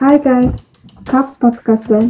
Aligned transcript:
Hi 0.00 0.16
guys. 0.16 0.64
Caps 1.04 1.34
podcast 1.36 1.84
байна. 1.84 2.08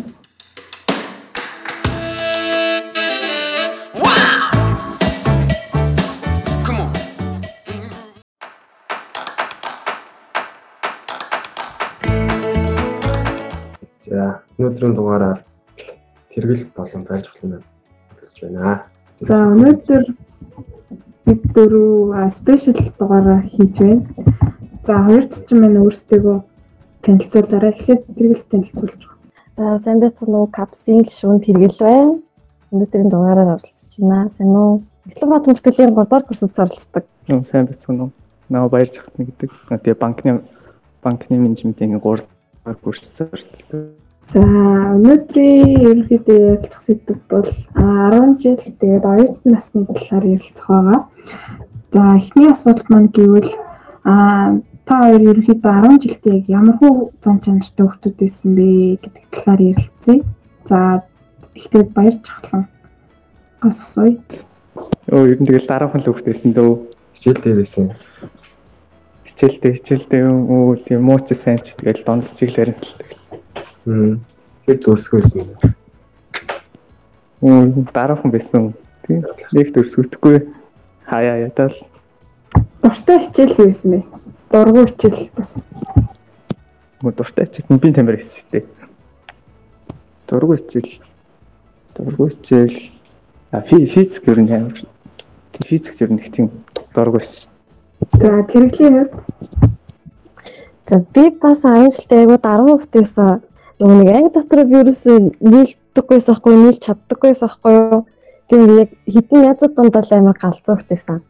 За 14.07 14.39
өнөөдрийн 14.55 14.95
дугаараар 14.95 15.43
тэргэл 16.31 16.71
болон 16.77 17.03
байрч 17.11 17.27
хөлнө 17.35 17.59
хэлж 18.21 18.37
байна. 18.45 18.87
За 19.19 19.41
өнөөдөр 19.51 20.07
бид 21.27 21.43
дөрөв 21.59 22.15
спешиал 22.39 22.79
дугаараа 23.03 23.43
хийж 23.51 23.83
байна. 23.83 24.07
За 24.87 25.03
хоёр 25.11 25.27
цэцэн 25.27 25.59
маань 25.59 25.83
өөрсдөө 25.83 26.39
танилцуулаарай. 27.03 27.73
Эхлээд 27.75 28.03
тэргэл 28.17 28.45
танилцуулж 28.51 29.03
байна. 29.07 29.21
За 29.57 29.79
сайн 29.79 30.01
байцгаана 30.01 30.39
уу? 30.41 30.49
Капсийн 30.53 31.03
гишүүн 31.05 31.41
тэргэл 31.41 31.79
байна. 31.81 32.19
Өнөөдрийн 32.73 33.09
дугаараар 33.11 33.57
оролцож 33.57 33.93
байна. 34.01 34.29
Сайн 34.29 34.55
уу? 34.57 34.83
Эхлэн 35.09 35.31
бат 35.31 35.47
мөртөлийн 35.47 35.95
3 35.95 36.09
дахь 36.11 36.27
курсд 36.27 36.59
оролцдог. 36.59 37.05
Нөө 37.29 37.43
сайн 37.45 37.67
байцгаана 37.67 38.03
уу? 38.05 38.13
Наа 38.49 38.69
баяр 38.69 38.89
жахтна 38.89 39.25
гэдэг. 39.25 39.51
Тэгээ 39.69 39.97
банкны 40.01 40.43
банкны 41.03 41.37
менежментийн 41.39 42.01
3 42.01 42.25
дахь 42.65 42.81
курсд 42.85 43.17
оролцдог. 43.21 43.97
За 44.31 44.39
өнөөдрийн 44.39 45.83
ерөнхийдөө 45.83 46.39
ярилцах 46.55 46.83
сэдв 46.87 47.19
бол 47.27 47.49
10 47.75 48.39
жил 48.39 48.61
тэгээд 48.63 49.05
оюутан 49.05 49.51
насны 49.51 49.83
талаар 49.91 50.25
ярилцах 50.25 50.69
байгаа. 50.69 50.99
За 51.91 52.15
эхний 52.15 52.47
асуулт 52.47 52.87
маань 52.87 53.11
гэвэл 53.11 53.51
а 54.05 54.55
та 54.91 54.99
хоёр 55.07 55.23
ерөнхийдөө 55.23 55.73
10 55.87 56.03
жилдээ 56.03 56.35
яг 56.35 56.47
ямар 56.51 56.77
хөө 56.83 56.95
зан 57.23 57.39
чанартай 57.39 57.87
хүмүүс 57.87 58.15
байсан 58.19 58.51
бэ 58.59 58.67
гэдэг 58.99 59.25
талаар 59.31 59.61
ярилцъя. 59.71 60.19
За 60.67 60.79
эхлээд 61.55 61.89
баяр 61.95 62.17
жахлан 62.27 62.67
гас 63.63 63.79
асууя. 63.87 64.19
Өө 65.15 65.31
ер 65.31 65.39
нь 65.39 65.47
тэгэл 65.47 65.71
дараахан 65.71 66.03
л 66.03 66.11
хөвгтэйсэн 66.11 66.51
дөө. 66.59 66.73
Хичээлтэй 67.15 67.55
байсан. 67.55 67.95
Хичээлтэй 69.31 69.73
хичээлтэй 69.79 70.23
өө 70.27 70.83
тийм 70.83 71.07
мууч 71.07 71.31
сайн 71.39 71.63
ч 71.63 71.71
тэгэл 71.79 72.03
донд 72.03 72.27
чиглэлээр 72.35 72.75
нь 72.75 72.79
тэгэл. 72.83 73.15
Мм. 73.87 74.15
Тэр 74.67 74.79
дүрсгүйсэн. 74.83 75.71
Өө 77.47 77.87
дараахан 77.95 78.35
байсан. 78.35 78.75
Тийм. 79.07 79.23
Нэг 79.55 79.71
дүрсгүйтэхгүй. 79.71 80.51
Хаяа 81.07 81.47
ятал. 81.47 81.79
Дуртай 82.83 83.23
хичээл 83.23 83.55
юу 83.55 83.71
байсан 83.71 83.91
бэ? 83.95 84.03
Дургуй 84.51 84.87
хичээл 84.87 85.31
бас. 85.37 85.55
Мө 87.03 87.13
дуртай 87.13 87.47
хичээл 87.47 87.79
би 87.79 87.93
тамир 87.93 88.19
дээ. 88.51 88.65
Дургуй 90.29 90.59
хичээл. 90.59 90.99
Дургуй 91.95 92.31
хичээл. 92.31 92.91
А 93.51 93.61
фи 93.61 93.87
физик 93.87 94.27
ер 94.29 94.41
нь 94.43 94.53
амар. 94.53 94.83
Физик 95.55 96.01
ер 96.01 96.13
нь 96.13 96.19
их 96.19 96.33
тийм 96.33 96.51
дургуй 96.95 97.23
байсан. 97.23 97.51
За 98.11 98.43
тэрэглийн 98.43 99.07
хувьд 99.07 99.71
За 100.91 100.99
би 100.99 101.31
бас 101.31 101.63
10 101.63 101.95
жилдээ 101.95 102.19
айгуу 102.27 102.39
10 102.43 102.67
хүүхдээсэн. 102.67 103.43
Нөгөө 103.79 103.97
нэг 104.03 104.09
анги 104.11 104.31
дотор 104.35 104.67
би 104.67 104.75
ерөөсөө 104.83 105.17
нийлдэггүйсэн 105.39 106.35
ахгүй, 106.35 106.55
нийлж 106.59 106.79
чаддаггүйсэн 106.83 107.47
ахгүй 107.47 107.75
юу. 107.79 108.01
Тийм 108.51 108.75
яг 108.75 108.91
хитэн 109.07 109.47
язууд 109.47 109.79
дундаа 109.79 110.03
амар 110.11 110.35
галзуу 110.35 110.75
хөтэйсэн. 110.75 111.23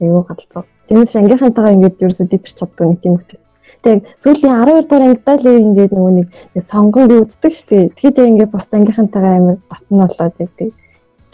Айгуу 0.00 0.22
галзуу. 0.26 0.64
Тиймээс 0.88 1.16
ангийнхантайгаа 1.16 1.74
ингээд 1.76 2.02
ерөөсөө 2.02 2.26
дипч 2.30 2.54
чаддгүй 2.58 2.86
нэг 2.88 3.00
тийм 3.00 3.14
хөтэйсэн. 3.18 3.50
Тэг 3.84 3.98
сүүлийн 4.22 4.54
12 4.64 4.88
дугаар 4.88 5.04
ангидаа 5.08 5.36
л 5.38 5.48
ингээд 5.48 5.92
нөгөө 5.94 6.12
нэг 6.18 6.28
сонгон 6.60 7.08
би 7.08 7.16
үздэг 7.24 7.52
шүү 7.52 7.68
дээ. 7.70 7.92
Тэгэхээр 7.96 8.30
ингээд 8.32 8.54
бус 8.54 8.66
ангийнхантайгаа 8.72 9.34
амар 9.38 9.56
батн 9.68 9.96
болоод 10.00 10.36
яг 10.40 10.52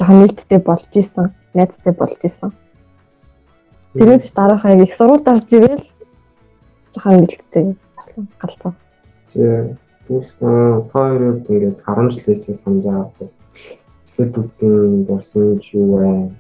жоохон 0.01 0.19
нийлттэй 0.25 0.59
болж 0.59 0.93
исэн. 0.97 1.27
Найзтай 1.55 1.93
болж 1.93 2.21
исэн. 2.25 2.51
Тэрээс 3.95 4.31
ч 4.31 4.35
дараахаа 4.35 4.79
их 4.79 4.95
сурвалж 4.95 5.25
дарж 5.27 5.49
ирээл 5.51 5.85
жоохон 6.95 7.21
нийлттэй 7.21 7.65
болсон 7.97 8.29
галзуу. 8.41 8.73
Тэг. 9.33 9.77
Тэгвэл 10.07 10.91
хоёр 10.91 11.23
ингээд 11.47 11.83
10 11.87 12.11
жилээсээ 12.15 12.55
санаж 12.55 12.85
байгаа. 12.87 13.31
Сэтгэл 14.03 14.35
түлсэн 14.35 15.07
дурсан 15.07 15.61
юу 15.71 15.87
вэ? 15.99 16.31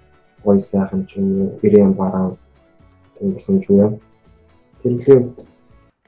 Гой 0.44 0.60
сайхан 0.60 1.06
ч 1.06 1.16
юм 1.18 1.26
уу? 1.40 1.58
Ирээн 1.62 1.92
бараа 1.92 2.36
гэсэн 3.20 3.60
ч 3.60 3.70
юу 3.70 3.76
вэ? 3.78 3.98
Тэрглээ 4.82 5.48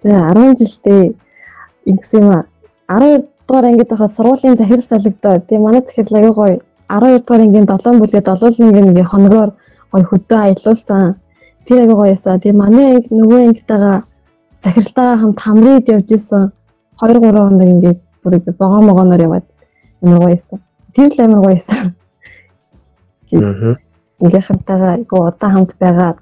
За 0.02 0.32
10 0.34 0.58
жилдээ 0.58 1.14
ингэсэн 1.86 2.22
юм 2.22 2.30
а 2.34 2.44
12 2.88 3.28
дугаар 3.46 3.64
ангид 3.66 3.88
байхад 3.88 4.14
сургуулийн 4.16 4.56
захирал 4.56 4.82
солигдоо. 4.82 5.38
Тэгээ 5.38 5.62
манай 5.62 5.82
захирал 5.86 6.18
аягүй 6.18 6.34
гоё. 6.34 6.58
12 6.88 7.22
дугаар 7.22 7.42
ангийн 7.42 7.66
7 7.66 8.00
бүлгээ 8.00 8.22
7 8.26 8.96
нэг 8.98 9.06
хоногоор 9.06 9.50
гоё 9.92 10.04
хөдөө 10.10 10.38
аялуулсан. 10.42 11.14
Тэр 11.66 11.78
аягүй 11.78 11.94
гоё 11.94 12.10
ясаа. 12.16 12.38
Тэгээ 12.42 12.60
манай 12.62 12.86
анги 12.96 13.08
нөгөө 13.14 13.40
ангитайгаа 13.46 13.96
захиралтайгаа 14.64 15.16
хамт 15.22 15.38
хамрууд 15.40 15.88
явж 15.94 16.08
исэн. 16.16 16.52
2 16.98 17.20
3 17.22 17.38
хоног 17.38 17.68
ингээд 17.74 18.00
бүр 18.22 18.34
богоо 18.58 18.80
могооноор 18.82 19.22
яваад 19.22 19.46
амар 20.02 20.18
гоё 20.18 20.34
ясаа. 20.34 20.58
Тэр 20.94 21.10
л 21.14 21.20
амар 21.22 21.40
гоё 21.44 21.54
ясаа. 21.60 21.82
Аа. 23.32 23.76
Ингээхэнтэйгээ 24.22 24.92
айгүй 24.96 25.20
удаан 25.20 25.52
хамт 25.52 25.72
байгаад 25.82 26.18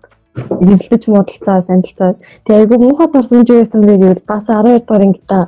эргэлдэж 0.65 1.03
муудалцаа 1.09 1.59
сандалцаа. 1.63 2.11
Тэгээ 2.45 2.61
айгүй 2.63 2.79
муухай 2.81 3.09
дурсамж 3.11 3.49
байсан 3.51 3.81
бэ 3.87 3.95
гэвэл 4.01 4.29
бас 4.31 4.43
12 4.49 4.81
дугаар 4.81 5.05
ангита 5.07 5.41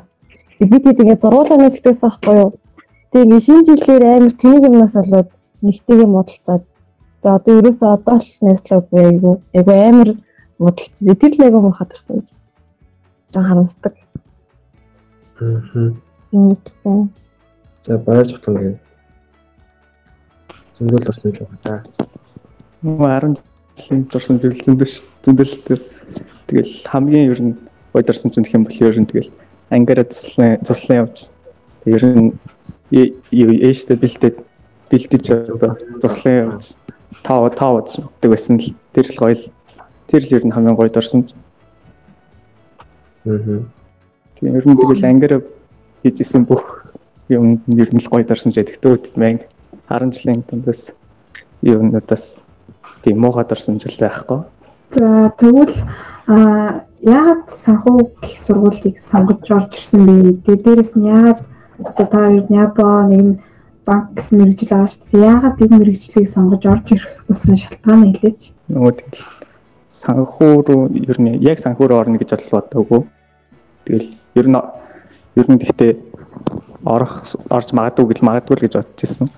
бид 0.70 0.84
хэд 0.86 1.00
ингээд 1.02 1.22
зургуулаа 1.22 1.58
нэсэлтэйсэн 1.58 2.08
байхгүй 2.08 2.34
юу. 2.42 2.50
Тэгээ 3.12 3.40
шинэ 3.46 3.62
жилээр 3.66 4.04
амар 4.04 4.34
тэнийг 4.40 4.64
юмнаас 4.68 4.94
болоод 4.94 5.28
нэгтэйгээ 5.64 6.08
муудалцаад. 6.12 6.62
Тэгээ 7.22 7.36
одоо 7.38 7.52
ерөөсөө 7.58 7.90
одоо 7.96 8.16
л 8.18 8.30
нэслэхгүй 8.46 9.02
айгүй. 9.10 9.34
Айгүй 9.56 9.76
амар 9.88 10.08
муудалцсан. 10.58 11.16
Тэр 11.18 11.32
л 11.34 11.44
айгүй 11.46 11.60
муухай 11.62 11.86
дурсамж. 11.88 12.26
Жан 13.32 13.44
харамсдаг. 13.48 13.94
Аа. 16.84 17.08
За 17.86 17.98
баяр 17.98 18.26
жахтан 18.28 18.54
гээ. 18.56 18.78
Зөндөл 20.78 21.12
ч 21.12 21.38
байна. 21.64 21.82
Нөө 22.82 23.06
10 23.06 23.36
жилийн 23.78 24.02
дурсан 24.10 24.38
зүйл 24.42 24.58
зөндөл 24.66 24.94
зөндөлтэй. 25.22 25.78
Тэгэл 26.50 26.72
хамгийн 26.90 27.30
ер 27.30 27.40
нь 27.40 27.54
гой 27.94 28.02
дурсан 28.02 28.34
ч 28.34 28.42
гэх 28.42 28.58
юм 28.58 28.66
бол 28.66 28.74
ер 28.74 28.98
нь 28.98 29.06
тэгэл 29.06 29.30
ангаараа 29.70 30.06
туслан 30.10 30.58
туслан 30.66 30.98
явж. 31.06 31.30
Ер 31.86 32.02
нь 32.02 32.34
ээжтэй 32.90 33.96
бэлдээд 33.96 34.36
бэлдэж 34.90 35.24
одоо 35.30 35.78
туслан 36.02 36.34
явж 36.58 36.74
тав 37.22 37.54
тав 37.54 37.86
гэдэг 37.86 38.30
байсан 38.34 38.58
л 38.58 38.74
тэр 38.92 39.06
л 39.06 39.16
гоё 39.16 39.34
л 39.38 39.44
тэр 40.10 40.22
л 40.26 40.34
ер 40.34 40.44
нь 40.46 40.50
хамгийн 40.50 40.74
гой 40.74 40.90
дурсан. 40.90 41.22
Аа. 43.24 43.62
Тийм 44.42 44.56
ер 44.58 44.66
нь 44.66 44.74
тэгэл 44.74 45.06
ангаараа 45.06 45.40
хийжсэн 46.02 46.44
бүх 46.50 46.90
юм 47.30 47.62
ер 47.70 47.94
нь 47.94 48.02
л 48.02 48.10
гоё 48.10 48.26
дурсан 48.26 48.50
ч 48.50 48.58
гэдэгтөө 48.58 49.14
мэн 49.14 49.38
10 49.86 50.18
жилийн 50.18 50.42
дундаас 50.50 50.90
юунуудаас 51.62 52.41
тийм 53.04 53.20
муухай 53.20 53.44
дурсан 53.48 53.80
жил 53.80 53.96
байхгүй. 53.98 54.42
За 54.92 55.32
тэгвэл 55.38 55.76
а 56.28 56.84
яагаад 57.02 57.50
санхүү 57.50 57.98
гих 58.22 58.38
сургуулийг 58.38 59.00
сонгож 59.00 59.50
орж 59.50 59.74
ирсэн 59.74 60.06
бэ? 60.06 60.14
Тэгээ 60.46 60.62
дээрэс 60.62 60.94
нь 60.96 61.08
яагаад 61.08 61.40
одоо 61.80 62.06
та 62.06 62.18
хоёр 62.28 62.46
Япон 62.50 63.08
нэг 63.10 63.22
нь 63.22 63.40
банк 63.86 64.14
гэсэн 64.14 64.38
мэрэгжил 64.38 64.70
байгаа 64.70 64.90
шүү 64.92 65.08
дээ. 65.10 65.26
Яагаад 65.26 65.62
энэ 65.62 65.78
мэрэгжлийг 65.78 66.28
сонгож 66.28 66.62
орж 66.66 66.86
ирэх 66.94 67.10
болсон 67.26 67.56
шалтгаан 67.56 68.02
хэлээч. 68.14 68.42
Нөгөө 68.70 68.92
тэгэл 69.00 69.24
санхүү 69.98 70.52
руу 70.62 70.82
ер 70.94 71.18
нь 71.18 71.42
яг 71.42 71.58
санхүү 71.58 71.86
руу 71.90 71.98
орно 71.98 72.18
гэж 72.18 72.30
бодоогүй. 72.50 73.02
Тэгэл 73.86 74.08
ер 74.38 74.46
нь 74.46 74.60
ер 75.40 75.46
нь 75.50 75.58
гэхдээ 75.58 75.92
орох 76.84 77.34
орж 77.50 77.68
магадгүй 77.74 78.06
гэж 78.14 78.20
магадгүй 78.22 78.56
л 78.56 78.64
гэж 78.66 78.74
бодож 78.78 79.00
ирсэн. 79.02 79.28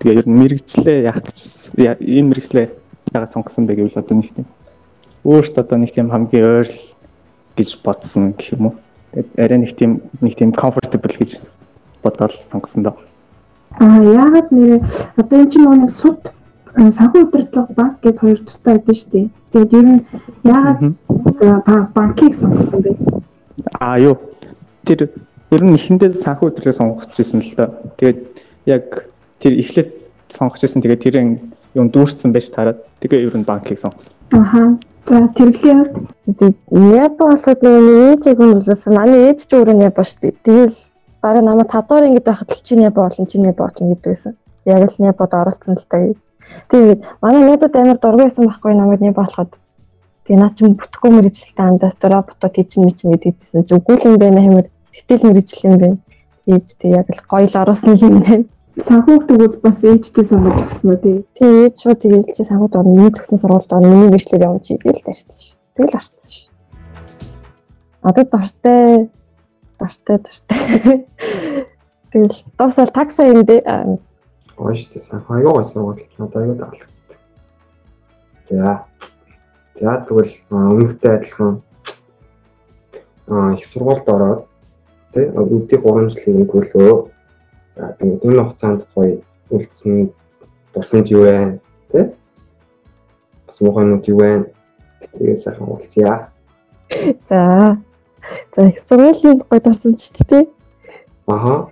Тэгээ 0.00 0.18
ер 0.24 0.26
нь 0.28 0.38
мэрэгчлээ 0.40 0.98
яах 1.04 1.20
гэж 1.20 1.38
энэ 1.76 2.28
мэрэгчлээ 2.32 2.66
яагаад 3.12 3.32
сонгосон 3.32 3.66
бэ 3.66 3.74
гэвэл 3.74 4.00
одоо 4.00 4.16
нэг 4.16 4.30
тийм 4.34 4.46
өөртөө 5.24 5.62
одоо 5.64 5.78
нэг 5.78 5.92
тийм 5.94 6.10
хамгийн 6.10 6.44
ойр 6.44 6.68
гэж 7.56 7.78
бодсон 7.84 8.32
гэх 8.32 8.56
юм 8.56 8.66
уу. 8.66 8.74
Тэгээд 9.12 9.28
арай 9.36 9.58
нэг 9.58 9.72
тийм 9.76 10.00
нэг 10.20 10.34
тийм 10.38 10.52
comfortable 10.52 11.14
гэж 11.18 11.40
бодоод 12.02 12.32
сонгосон 12.50 12.82
доо. 12.82 12.96
Аа 13.78 14.00
яагаад 14.02 14.48
нэр 14.50 14.80
одоо 15.16 15.36
энэ 15.42 15.50
чинь 15.50 15.68
нэг 15.68 15.90
суд 15.90 16.32
санхүү 16.74 17.26
удирдлага 17.26 17.74
банк 17.74 18.00
гэдээ 18.00 18.20
хоёр 18.20 18.38
тустай 18.46 18.78
байдаг 18.78 18.96
шүү 18.96 19.10
дээ. 19.10 19.26
Тэгээд 19.52 19.72
ер 19.74 19.86
нь 19.86 20.00
яагаад 20.46 21.92
банкийг 21.94 22.34
сонгосон 22.34 22.80
бэ? 22.80 22.90
Аа 23.78 23.98
юу. 23.98 24.16
Тэр 24.86 25.10
ер 25.50 25.62
нь 25.64 25.74
эхэндээ 25.74 26.22
санхүү 26.22 26.54
удирдлага 26.54 26.78
сонгож 26.78 27.18
ирсэн 27.18 27.42
л 27.42 27.54
доо. 27.58 27.68
Тэгээд 27.98 28.18
яг 28.66 29.10
тэр 29.42 29.52
эхлээд 29.58 29.90
сонгож 30.30 30.62
ирсэн. 30.62 30.82
Тэгээд 30.82 31.02
тэрэн 31.02 31.28
юм 31.74 31.90
дүүрсэн 31.90 32.32
байж 32.32 32.50
тараад 32.50 32.78
тэгээ 33.00 33.26
ер 33.30 33.36
нь 33.38 33.46
банкийг 33.46 33.78
сонгосон. 33.78 34.12
Аха. 34.32 34.78
За 35.06 35.26
тэрглээ 35.26 35.90
Япон 36.70 37.34
болоод 37.34 37.60
нөгөө 37.64 37.94
ээжийг 38.14 38.38
хүмүүлсэн. 38.38 38.94
Манай 38.94 39.30
ээж 39.30 39.48
ч 39.48 39.50
өөрөө 39.56 39.82
Япон 39.88 40.04
шүү 40.06 40.20
дээ. 40.20 40.34
Тэгэл 40.44 40.76
бараг 41.22 41.42
намайг 41.44 41.70
5 41.72 41.88
дахь 41.88 42.06
ангид 42.06 42.26
байхад 42.26 42.50
л 42.50 42.62
чи 42.62 42.74
Япон 42.78 43.08
болон 43.08 43.26
чи 43.26 43.38
Япон 43.38 43.70
болон 43.74 43.98
байсан. 44.04 44.32
Яг 44.66 44.82
л 44.86 45.04
Японд 45.10 45.32
оролцсон 45.34 45.74
л 45.74 45.86
та 45.88 45.98
гэж. 45.98 46.20
Тэгээд 46.70 47.00
манай 47.22 47.42
найзууд 47.42 47.74
амар 47.76 47.98
дургүй 47.98 48.24
байсан 48.28 48.46
байхгүй 48.46 48.74
намайг 48.74 49.00
Япон 49.00 49.24
болоход. 49.24 49.50
Тэгээ 50.26 50.38
наа 50.38 50.52
чи 50.54 50.62
бүтэхгүй 50.68 51.10
мэрэгчлээ 51.10 51.66
андаас 51.66 51.96
дураа 51.98 52.22
бото 52.22 52.46
тийчин 52.46 52.84
мэчин 52.84 53.10
гэдэг 53.10 53.34
хэлсэн. 53.34 53.66
Зүгүүл 53.66 54.04
юм 54.04 54.16
байна 54.20 54.40
хэмээр 54.44 54.68
сэтгэл 54.94 55.26
мэрэгжил 55.26 55.66
юм 55.70 55.76
байна. 55.80 55.98
Ээж 56.46 56.66
тэг 56.78 56.90
яг 56.92 57.08
л 57.10 57.22
гоё 57.26 57.46
л 57.50 57.56
орсон 57.56 57.96
юм 57.98 58.16
байна. 58.22 58.44
Санхүүгтүүд 58.78 59.60
бас 59.64 59.82
ээжтэй 59.82 60.24
сонгож 60.24 60.62
авсан 60.62 60.94
уу 60.94 60.98
тий. 61.02 61.16
Тэг 61.34 61.50
ээж 61.50 61.74
шууд 61.82 61.98
тэгээд 61.98 62.34
чи 62.36 62.44
санхуд 62.46 62.76
орно. 62.78 62.94
Миний 62.94 63.10
төгсөн 63.10 63.38
сургуульд 63.42 63.72
орно. 63.72 63.90
Миний 63.90 64.10
бичлэр 64.14 64.46
явж 64.46 64.70
игээл 64.70 65.02
тарьсан 65.02 65.34
ш. 65.34 65.58
Тэгэл 65.74 65.98
арцсан 65.98 66.30
ш. 66.30 66.50
Одоо 68.02 68.24
дортой 68.24 69.10
дортой 69.78 70.16
дортой. 70.22 71.06
Тэгэл 72.14 72.38
дуусал 72.58 72.90
такса 72.94 73.26
юм 73.26 73.42
дээ. 73.42 73.66
Гоё 74.54 74.74
шүү 74.74 74.90
дээ. 74.94 75.02
Санхүү 75.02 75.34
аягүй 75.34 75.52
гоё 75.52 75.64
сургууль. 75.66 76.06
Надад 76.18 76.42
аягүй 76.42 76.56
таалагдсан. 76.62 76.90
За. 78.46 78.86
За 79.78 79.90
тэгвэл 80.06 80.34
өмнөхтэй 80.50 81.12
адилхан 81.18 81.62
аа 83.26 83.54
их 83.54 83.66
сургуульд 83.66 84.06
ороод 84.06 84.46
тий 85.14 85.26
өдний 85.26 85.78
3 85.78 86.14
жилийн 86.14 86.46
өнгөрлөө. 86.46 87.19
За 87.76 87.94
тэгээд 87.98 88.24
энэ 88.24 88.42
хугацаанд 88.42 88.80
гоё 88.94 89.22
үлдсэн 89.50 90.10
дурсан 90.74 91.04
юу 91.06 91.22
вэ? 91.22 91.60
Тий? 91.92 92.04
Бас 93.46 93.60
муухай 93.60 93.84
юм 93.84 94.02
юу 94.06 94.18
вэ? 94.18 94.30
Тэгээ 95.12 95.36
сайхан 95.36 95.68
уулзъя. 95.68 96.30
За. 97.28 97.78
За 98.54 98.68
их 98.68 98.78
сургуулийн 98.78 99.42
гой 99.48 99.60
дурсамжттэй. 99.60 100.48
Аха. 101.26 101.70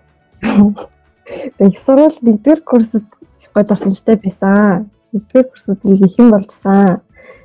За 1.58 1.64
их 1.66 1.78
сургууль 1.78 2.18
нэгдүгээр 2.22 2.60
курсд 2.62 2.94
их 2.94 3.50
гой 3.54 3.64
дурсамжтай 3.64 4.16
байсан. 4.16 4.90
Нэгдүгээр 5.12 5.48
курсд 5.50 5.84
л 5.84 5.92
их 5.92 6.18
юм 6.18 6.30
болжсан. 6.30 7.02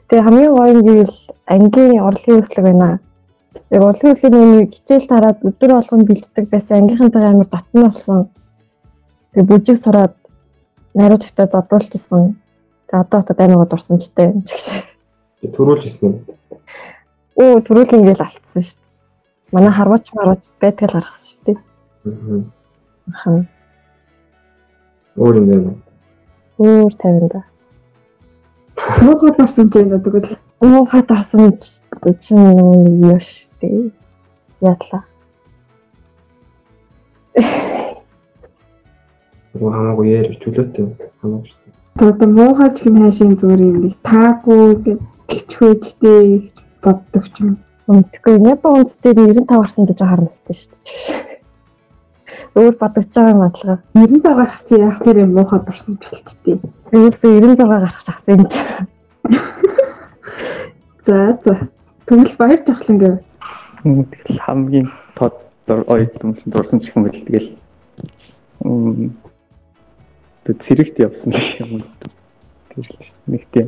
Тэгээ 0.08 0.24
хамгийн 0.24 0.54
гоё 0.54 0.72
юм 0.74 0.82
гэвэл 0.86 1.18
ангийн 1.46 2.02
урлагийн 2.02 2.40
үзлэг 2.40 2.64
байна. 2.64 3.00
Яг 3.70 3.82
урлагийн 3.82 4.14
үзлэгийн 4.14 4.52
нэг 4.58 4.74
хичээл 4.74 5.08
тараад 5.10 5.40
өдөр 5.42 5.72
болгон 5.74 6.06
бэлддэг 6.06 6.46
байсан 6.50 6.78
ангийнхантайгаа 6.86 7.32
амар 7.34 7.50
татна 7.50 7.82
болсон. 7.90 8.30
Тэгээ 9.34 9.50
бүжиг 9.50 9.78
сураад 9.82 10.16
найруулагтай 10.94 11.48
зодуулчихсан. 11.50 12.38
Тэгээ 12.88 13.02
одоо 13.02 13.58
гоо 13.58 13.66
дурсамжтай 13.66 14.30
юм 14.30 14.44
чигш. 14.46 14.70
Төрүүлж 15.42 15.84
ирсэн 15.90 16.06
юм. 16.06 16.16
Оо 17.42 17.58
төрүүлэн 17.66 18.06
ингээл 18.06 18.26
алдсан 18.30 18.62
шүү 18.62 18.78
дээ. 18.78 19.52
Манай 19.52 19.74
харваач 19.74 20.06
марваач 20.14 20.44
байтгал 20.62 20.94
гаргасан 20.94 21.30
шүү 21.34 21.44
дээ. 21.46 21.58
Аа. 23.26 23.42
Өөр 25.18 25.36
юм 25.42 25.48
байна. 25.50 25.74
Өөр 26.62 26.94
50 26.94 27.34
да. 27.34 27.42
Ч 28.78 29.02
юм 29.02 29.10
уу 29.10 30.00
тэгвэл 30.00 30.38
Оо 30.64 30.86
хат 30.86 31.12
арсан 31.12 31.58
чинь 32.24 33.04
юу 33.04 33.20
штэ. 33.20 33.92
Яатла. 34.62 35.04
Уу 39.60 39.70
хамаагүй 39.70 40.08
яар 40.10 40.28
чөлөөтэй 40.42 40.86
хамаагүй 41.22 41.48
шүү 41.50 41.60
дээ. 41.62 41.74
за 42.00 42.06
одоо 42.10 42.30
муухай 42.30 42.70
ч 42.74 42.78
гин 42.84 42.98
хайшийн 43.02 43.38
зүгээр 43.38 43.62
юм 43.62 43.78
нэг 43.86 43.96
таагүй 44.02 44.66
гэж 45.30 45.48
боддог 46.82 47.26
ч 47.30 47.36
юм. 47.46 47.62
Үнэхгүй 47.86 48.36
Япон 48.50 48.82
үндэс 48.82 48.98
дээр 49.04 49.30
95 49.30 49.46
гарсан 49.46 49.86
гэж 49.86 50.00
харамсдаг 50.02 50.56
шүү 50.58 50.74
дээ. 50.74 51.44
Өөр 52.58 52.76
бодогч 52.82 53.14
байгаа 53.14 53.34
юм 53.34 53.42
атлага. 53.46 53.84
90 53.94 54.22
гарах 54.26 54.58
чи 54.66 54.74
яах 54.78 55.00
тэр 55.06 55.18
юм 55.22 55.32
муухай 55.38 55.60
дурсан 55.62 55.98
бэлчтэй. 56.02 56.58
Өөрөөсөө 56.94 57.32
96 57.42 57.70
гарах 57.70 57.98
шахсан 58.02 58.34
юм 58.38 58.46
чи. 58.50 58.58
За 61.06 61.38
за. 61.46 61.70
Тэгвэл 62.06 62.36
баяр 62.38 62.62
жахлан 62.66 62.98
гэв. 62.98 63.16
Тэгэл 63.84 64.40
хамгийн 64.42 64.88
тод 65.14 65.36
ойд 65.68 66.14
юмсан 66.24 66.50
дурсан 66.50 66.80
ч 66.80 66.90
юм 66.96 67.04
бэл 67.06 67.22
тэгэл 67.26 67.50
тэг 70.44 70.56
цэрэгт 70.60 71.00
явсан 71.00 71.32
гэх 71.32 71.60
юм 71.62 71.72
уу. 71.80 71.88
Тэр 72.72 72.84
л 72.84 72.92
шүү 72.92 73.16
нэг 73.28 73.44
тийм 73.52 73.68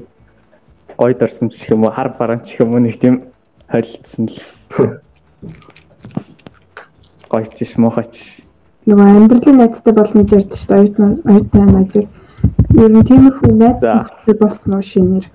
гой 0.97 1.13
дурсан 1.13 1.49
ч 1.51 1.69
юм 1.71 1.83
уу 1.83 1.91
хар 1.91 2.15
баран 2.19 2.41
ч 2.43 2.59
юм 2.59 2.75
уу 2.75 2.83
нэг 2.83 2.99
тийм 2.99 3.31
холилдсон 3.67 4.29
л 4.31 4.37
гойч 7.31 7.55
ш 7.63 7.75
мохач 7.77 8.45
Нөгөө 8.85 9.05
амьдралын 9.17 9.57
найзтай 9.57 9.93
болно 9.97 10.21
гэж 10.21 10.45
ярьдэн 10.45 10.57
шүү 10.61 10.69
дээ. 10.69 10.77
Оюут 10.77 10.97
маань 11.01 11.17
оюут 11.25 11.53
маань 11.57 11.73
найзыг. 11.73 12.05
Ер 12.77 12.91
нь 12.93 13.01
тиймэрхүү 13.01 13.49
найз 13.57 13.81
нөхдөд 13.81 14.37
болсон 14.37 14.75
уу 14.77 14.85
шинээр. 14.85 15.25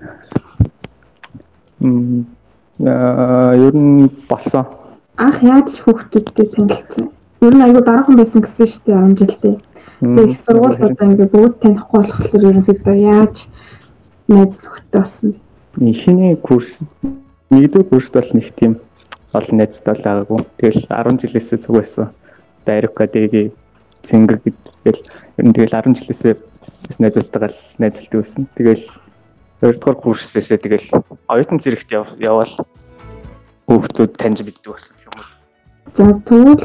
м 1.83 2.31
аа 2.79 3.51
ер 3.59 3.75
нь 3.75 4.07
болсон 4.31 4.71
Анх 5.19 5.43
яаж 5.43 5.83
хүүхдүүдтэй 5.83 6.47
танилцсан? 6.47 7.11
Ер 7.43 7.53
нь 7.53 7.65
айгүй 7.67 7.83
дараахан 7.83 8.15
байсан 8.15 8.39
гэсэн 8.39 8.67
шүү 8.71 8.81
дээ 8.87 8.95
10 8.95 9.19
жилдээ. 9.19 9.55
Тэгээ 10.01 10.31
их 10.31 10.39
сургуульд 10.41 10.81
одоо 10.81 11.05
ингээ 11.07 11.29
бүгд 11.29 11.55
танихгүй 11.61 11.99
болохоор 12.01 12.45
ерөнхийдөө 12.49 12.95
яаж 12.97 13.35
найз 14.27 14.57
нөхдөд 14.61 14.91
болсон 14.91 15.29
бэ? 15.31 15.39
Ихний 15.91 16.35
курс 16.41 16.79
нэгдүгээр 17.51 17.89
курст 17.89 18.13
бол 18.13 18.29
нэг 18.33 18.47
тийм 18.57 18.73
олон 19.33 19.55
найзтай 19.57 19.93
бол 19.93 20.03
байгаагүй. 20.03 20.39
Тэгэл 20.57 20.81
10 20.89 21.21
жилээсээ 21.21 21.59
цуг 21.63 21.75
байсан. 21.79 22.09
Дайрка 22.65 23.07
дэги 23.07 23.51
цэнгэр 24.03 24.37
гэдэл 24.43 25.01
ер 25.37 25.45
нь 25.45 25.53
тэгэл 25.53 25.75
10 25.79 25.95
жилээсээ 26.01 26.33
бас 26.89 26.97
найзтайгаа 26.99 27.49
л 27.53 27.59
найзлдаг 27.79 28.17
байсан. 28.19 28.43
Тэгэл 28.57 28.83
хоёрдугаар 29.61 29.97
курсээсээ 30.01 30.57
тэгэл 30.59 30.87
оюутан 31.29 31.59
зэрэгт 31.61 31.89
яв- 31.93 32.17
явбал 32.19 32.53
хүүхдүүд 33.69 34.11
таньж 34.17 34.41
мэддэг 34.43 34.65
болсон 34.73 34.97
юм. 35.05 35.15
За 35.93 36.05
тэгвэл 36.23 36.63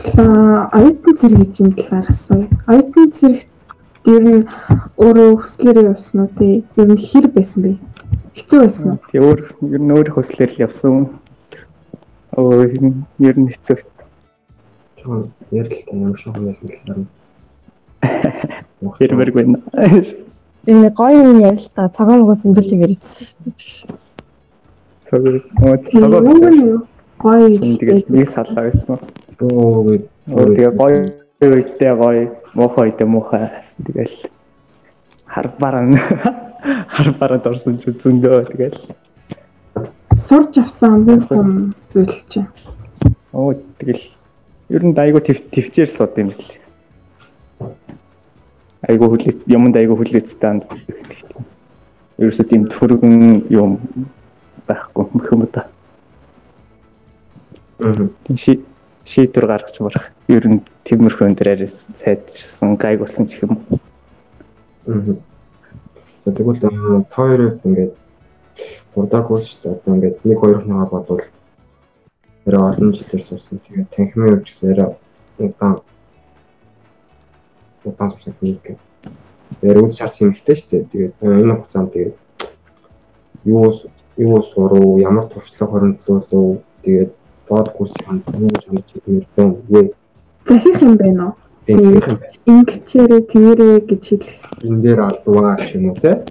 оюутан 0.70 1.14
зэрэг 1.18 1.50
чинь 1.50 1.74
талаар 1.74 2.06
асууя. 2.06 2.46
Оюутан 2.70 3.10
зэрэгт 3.10 3.50
ер 4.06 4.22
нь 4.22 4.46
өөрөө 5.02 5.42
хүслээрээ 5.42 5.90
явсан 5.90 6.20
уу 6.22 6.30
тий? 6.38 6.62
Ер 6.78 6.88
нь 6.94 7.02
хэр 7.02 7.26
байсан 7.34 7.62
бэ? 7.62 7.70
Хэцүү 8.38 8.58
байсан 8.62 8.86
уу? 8.94 9.02
Тэгээ 9.10 9.26
өөр 9.26 9.40
ер 9.74 9.82
нь 9.82 9.94
өөр 9.98 10.08
хөслөөр 10.14 10.50
л 10.54 10.62
явсан. 10.62 11.18
Оо 12.38 12.62
ер 12.62 13.36
нь 13.42 13.50
хэцүү. 13.50 13.82
Чон 15.02 15.34
ярилтай 15.50 15.90
ямар 15.90 16.14
шиг 16.14 16.30
юм 16.38 16.46
байсан 16.46 16.70
гэхээр 16.70 17.02
Хэрмэрг 18.94 19.34
байна. 19.42 19.58
Энэ 20.70 20.94
гоё 20.94 21.34
юм 21.34 21.42
ярил 21.42 21.66
л 21.66 21.74
та 21.74 21.90
цагаан 21.90 22.22
мөгөө 22.22 22.46
зөндөл 22.46 22.74
юм 22.78 22.86
ярьсан 22.86 23.26
шүү 23.26 23.42
дээ. 23.42 23.90
Цогоо 25.02 25.42
юу 26.62 26.86
гоё 27.18 27.48
тэгээд 27.56 28.10
нэг 28.10 28.28
саллаа 28.28 28.68
байсан. 28.68 28.98
Оо 29.40 29.86
Оо 30.26 30.42
тэгээ 30.42 30.72
гоё 30.74 30.98
үедээ 31.38 31.94
гоё, 31.94 32.22
муухай 32.54 32.90
үедээ 32.90 33.06
муухай. 33.06 33.46
Тэгэл 33.78 34.16
хар 35.22 35.46
баран 35.60 35.94
хар 36.94 37.08
баран 37.14 37.42
орсон 37.46 37.78
ч 37.78 37.94
зөндөө 37.94 38.50
тэгэл. 38.50 38.80
сурж 40.16 40.58
авсан 40.58 41.06
хамгийн 41.06 41.22
хүм 41.30 41.74
зүйл 41.86 42.18
чинь. 42.26 42.50
Оо 43.30 43.54
тэгэл 43.78 44.02
ер 44.74 44.82
нь 44.82 44.98
айгу 44.98 45.22
тэв 45.22 45.46
твчээр 45.54 45.90
сууд 45.94 46.18
юм 46.18 46.34
бэл. 46.34 46.50
Айгу 48.82 49.06
хүлээц 49.14 49.46
юмд 49.46 49.76
айгу 49.78 49.94
хүлээцтэй 49.94 50.50
анд. 50.50 50.66
Ерөөсөө 52.18 52.46
тийм 52.50 52.66
төргөн 52.66 53.46
юм 53.46 53.78
байхгүй 54.66 55.06
юм 55.30 55.46
да. 55.54 55.70
Аа. 55.70 55.75
Ши 57.76 58.64
шийдвэр 59.04 59.46
гаргаж 59.46 59.76
марах. 59.80 60.08
Ер 60.32 60.48
нь 60.48 60.64
тиймэрхүү 60.88 61.28
энэ 61.28 61.36
дээрээс 61.36 61.76
сайжирсан 62.00 62.80
гайг 62.80 63.04
болсон 63.04 63.28
ч 63.28 63.44
юм. 63.44 63.60
Аа. 64.88 65.20
За 66.24 66.32
тэгвэл 66.32 66.56
та 66.56 66.72
хоёрыг 67.12 67.60
ингээд 67.68 67.92
урдаа 68.96 69.22
курс 69.22 69.52
шүү 69.52 69.60
дээ. 69.60 69.72
Одоо 69.76 69.92
ингээд 69.94 70.16
нэг 70.24 70.38
хоёр 70.40 70.58
хоногоо 70.64 70.88
бодвол 70.88 71.22
арай 72.46 72.62
олон 72.64 72.92
жилээр 72.96 73.22
суусан. 73.28 73.60
Тэгээд 73.60 73.92
танхимын 73.92 74.28
хувьд 74.32 74.44
гэсэн 74.48 74.72
арай 74.72 74.88
удаан 75.38 75.74
удаан 77.84 78.10
суусан 78.10 78.34
юм 78.40 78.58
гэх. 78.64 78.80
Тэгээд 79.60 79.84
үз 79.84 79.94
чарсан 80.00 80.24
юм 80.24 80.32
ихтэй 80.32 80.56
шүү 80.56 80.68
дээ. 80.72 80.88
Тэгээд 80.90 81.14
энэ 81.20 81.54
хугацаанд 81.60 81.92
тэгээд 81.92 82.16
юу 83.44 83.68
юу 84.16 84.40
суруу, 84.40 84.96
ямар 84.98 85.28
туршлага 85.28 85.72
хоригдлуулуу 85.76 86.64
тэгээд 86.82 87.12
доод 87.48 87.68
юу 87.78 87.86
гэж 87.86 88.62
хандж 88.66 88.88
ирмээр 88.96 89.26
байна 89.36 89.56
вэ? 89.68 89.82
Захих 90.46 90.82
юм 90.82 90.96
байна 90.96 91.24
уу? 91.26 91.34
Ингэчээрээ 91.66 93.22
тэрэ 93.30 93.68
гэж 93.88 94.02
хэлэх. 94.06 94.38
энэ 94.62 94.80
дээр 94.82 95.00
алдваа 95.00 95.56
гэх 95.56 95.74
юм 95.74 95.84
уу 95.90 95.98
те? 95.98 96.22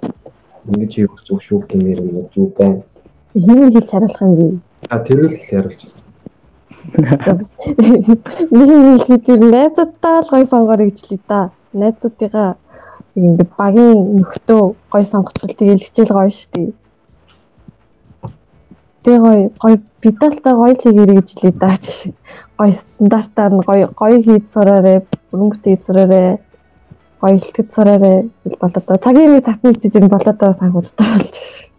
Ингэж 0.68 0.92
хийх 0.96 1.14
зүг 1.26 1.40
шүү 1.42 1.60
гэмээр 1.68 2.00
юм 2.00 2.28
зүг 2.34 2.56
байна. 2.56 2.82
Хин 3.36 3.70
хэлж 3.70 3.90
хариулах 3.90 4.22
юм 4.22 4.34
би. 4.36 4.46
А 4.88 4.98
тэр 4.98 5.28
л 5.28 5.36
яриулж. 5.50 5.80
Миний 8.50 8.98
хэлээд 9.04 9.42
найзуудтай 9.44 10.16
л 10.22 10.30
гой 10.30 10.44
сонгорё 10.46 10.84
гэж 10.88 10.98
лээ 11.10 11.20
да. 11.28 11.50
Найзуудыгаа 11.72 12.56
ингэ 13.16 13.44
багийн 13.58 14.16
нөхдөө 14.16 14.62
гой 14.92 15.04
сонгоцвол 15.04 15.54
тэгэл 15.56 15.84
хичээл 15.84 16.16
гоё 16.16 16.30
штий. 16.30 16.74
Тэгээ 19.06 19.22
гоё 19.22 19.50
гоё 19.62 19.76
бидалтай 20.02 20.54
гоё 20.58 20.74
л 20.74 20.82
хийгэрэй 20.82 21.16
гэж 21.22 21.28
лээ 21.38 21.54
да 21.54 21.78
чи. 21.78 22.10
Гоё 22.58 22.74
стандартаар 22.74 23.52
нь 23.54 23.62
гоё 23.62 23.86
гоё 23.94 24.18
хийж 24.18 24.50
сураарэ, 24.50 25.06
бүрэн 25.30 25.48
бүтээж 25.54 25.80
сураарэ. 25.86 26.42
Гоё 27.22 27.34
илтгэж 27.38 27.68
сураарэ 27.70 28.12
гэл 28.42 28.58
болоод 28.58 28.82
байгаа. 28.82 29.06
Цагийн 29.06 29.30
нэг 29.30 29.46
татны 29.46 29.70
хийж 29.78 29.94
юм 29.94 30.10
болоод 30.10 30.38
байгаа 30.42 30.58
санхуудтай 30.58 31.06
болж 31.06 31.34
шиг. 31.38 31.70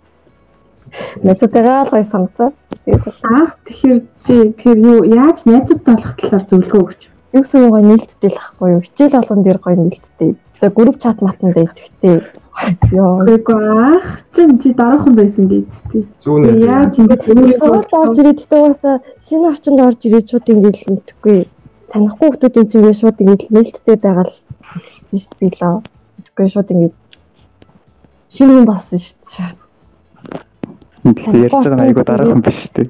Найзуудтайгаа 1.28 1.84
л 1.84 1.92
гоё 1.92 2.06
сонгоцоо. 2.08 2.50
Аах 2.88 3.52
тэгэхээр 3.68 4.00
чи 4.24 4.34
тэгэхээр 4.56 4.80
юу 4.88 5.00
яаж 5.04 5.44
найзуудтай 5.44 5.94
болох 6.00 6.16
талаар 6.16 6.46
зөвлөгөө 6.48 6.80
өгч. 6.80 7.02
юу 7.36 7.42
гэсэн 7.44 7.68
гоё 7.68 7.84
нээлттэй 7.84 8.32
л 8.32 8.40
ахгүй 8.40 8.70
юу. 8.72 8.82
Хичээл 8.88 9.20
болгон 9.20 9.42
дээр 9.44 9.60
гоё 9.60 9.76
нээлттэй. 9.76 10.32
За 10.64 10.68
групп 10.72 10.96
чат 11.04 11.20
матанда 11.20 11.68
идэхтэй. 11.68 12.24
Үгүй 12.58 13.54
аах 13.54 14.26
чинь 14.34 14.58
чи 14.58 14.74
дараахан 14.74 15.14
байсан 15.16 15.46
гэжтэй. 15.48 16.08
Зүүн 16.24 16.42
найз. 16.42 16.64
Яаж 16.66 16.94
ингэж 16.98 17.22
Суралт 17.62 17.94
орж 17.94 18.18
ирээд 18.18 18.40
гэхдээ 18.42 18.62
угаасаа 18.66 18.96
шинэ 19.22 19.46
орчинд 19.52 19.80
орж 19.86 20.02
ирээд 20.10 20.28
шууд 20.32 20.48
ингэж 20.50 20.76
л 20.82 20.92
мэдхгүй. 20.98 21.40
Танихгүй 21.94 22.28
хүмүүсийн 22.34 22.66
чинь 22.68 22.82
ингэ 22.82 22.98
шууд 22.98 23.18
ингэ 23.22 23.46
л 23.46 23.54
нээлттэй 23.54 23.98
байгаа 24.02 24.26
л 24.26 24.36
хэлсэн 24.74 25.20
шүү 25.22 25.38
дээ 25.38 25.54
лөө. 25.62 25.78
Мэдхгүй 26.18 26.48
шууд 26.50 26.70
ингэ 26.74 26.90
шинэ 28.34 28.52
хүн 28.58 28.66
болсон 28.66 29.00
шүү 29.06 29.16
дээ. 29.22 29.54
Тэгэхээр 31.14 31.46
ярьж 31.46 31.54
байгаа 31.54 31.78
нь 31.78 31.86
айгуу 31.86 32.06
дараахан 32.10 32.42
биш 32.42 32.60
үү? 32.74 32.90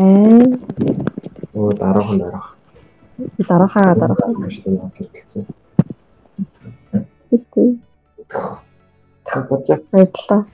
Аа 0.00 0.48
Оо 1.54 1.70
дараахан 1.76 2.18
дараах. 2.18 2.48
дараахаа 3.48 3.94
дараах 3.94 4.18
шүү 4.48 4.74
дээ. 4.74 5.44
Та 7.30 7.84
бодож 9.48 9.80
Баярлалаа. 9.92 10.46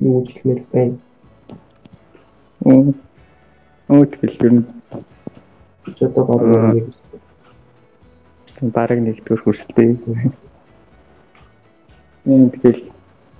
юу 0.00 0.24
хэлмээр 0.24 0.60
байна. 0.72 0.98
Тэгэл 3.88 4.44
ер 4.44 4.52
нь 4.52 4.64
Чи 5.94 6.04
одоо 6.04 6.74
нэг 8.60 8.72
бараг 8.74 8.98
нэгдүгээр 8.98 9.42
хүрсэлтэй. 9.42 9.96
Энд 12.26 12.52
тэгэл 12.58 12.82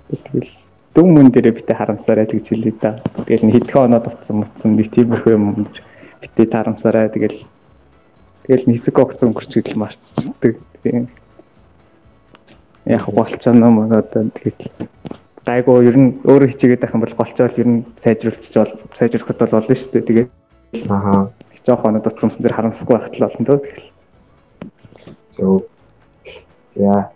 тэгэл 0.07 0.51
дүн 0.95 1.07
мөн 1.11 1.27
дээрээ 1.35 1.57
битээ 1.59 1.75
харамсараа 1.75 2.23
гэж 2.23 2.47
хэлээ 2.47 2.75
да. 2.79 3.03
Тэгэл 3.27 3.51
хэдхэн 3.51 3.83
оноод 3.91 4.07
утсан 4.07 4.35
мутсан 4.39 4.79
нэг 4.79 4.87
тиймэрхүү 4.95 5.33
юм 5.35 5.67
битээ 6.23 6.47
харамсараа 6.47 7.11
тэгэл 7.11 7.43
тэгэл 8.47 8.65
нэг 8.71 8.75
хэсэг 8.79 8.95
огц 8.95 9.19
өнгөрч 9.27 9.51
идэл 9.59 9.75
марцчихдаг. 9.75 10.55
Тийм. 10.87 11.11
Яг 12.87 13.05
болчоно 13.11 13.69
мөн 13.71 13.91
одоо 13.99 14.31
тэгэл 14.31 14.71
гайгүй 15.43 15.87
ер 15.87 15.97
нь 15.99 16.09
өөрөө 16.23 16.49
хичээгээд 16.55 16.81
байх 16.81 16.95
юм 16.95 17.03
бол 17.03 17.19
голчоол 17.19 17.59
ер 17.59 17.67
нь 17.67 17.85
сайжруулчих 17.99 18.55
бол 18.55 18.73
сайжруулахад 18.95 19.39
бол 19.43 19.55
болно 19.59 19.75
шүү 19.75 19.91
дээ. 19.91 20.07
Тэгээд 20.07 20.29
Аха. 20.89 21.31
жоох 21.67 21.83
оноод 21.83 22.07
утсан 22.07 22.31
мутсан 22.31 22.43
дээр 22.43 22.55
харамсахгүй 22.55 22.95
байхад 22.95 23.15
л 23.15 23.23
болно 23.27 23.45
дөө. 23.45 23.59
Тэгэл 23.59 23.87
Зөв. 25.37 25.63
За. 26.75 27.11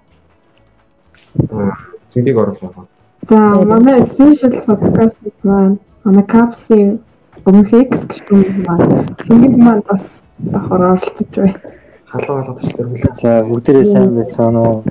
Аа, 1.52 1.78
зэндийг 2.10 2.38
оруулах. 2.38 2.88
За 3.28 3.38
манай 3.38 4.02
special 4.02 4.54
podcast 4.66 5.18
маань 5.44 5.80
манай 6.04 6.26
Caps-ийн 6.26 7.00
өмнөх 7.46 7.74
X 7.74 8.06
гэх 8.06 8.30
юм 8.30 8.66
маань 8.68 9.16
тэнийг 9.18 9.58
маань 9.58 9.84
бас 9.88 10.24
давхар 10.38 10.82
оролцож 10.82 11.28
байна. 11.36 11.81
Халуу 12.12 12.44
халуу 12.44 12.56
тач 12.60 12.76
тэр 12.76 12.88
хүлээ. 12.92 13.16
За 13.16 13.40
бүгдээрээ 13.48 13.88
сайн 13.88 14.12
байсан 14.20 14.56
уу? 14.60 14.84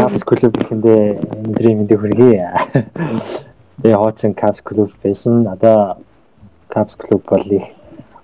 Caps 0.00 0.24
Club 0.24 0.56
гэхэндээ 0.56 1.20
өнөөдрийн 1.20 1.76
мэндийг 1.76 2.00
хүргэе. 2.00 2.56
Тэгээ 3.84 4.00
хооцсон 4.00 4.32
Caps 4.32 4.64
Club 4.64 4.96
байсан. 5.04 5.44
Одоо 5.44 6.00
Caps 6.72 6.96
Club 6.96 7.20
бол 7.28 7.44
их 7.52 7.68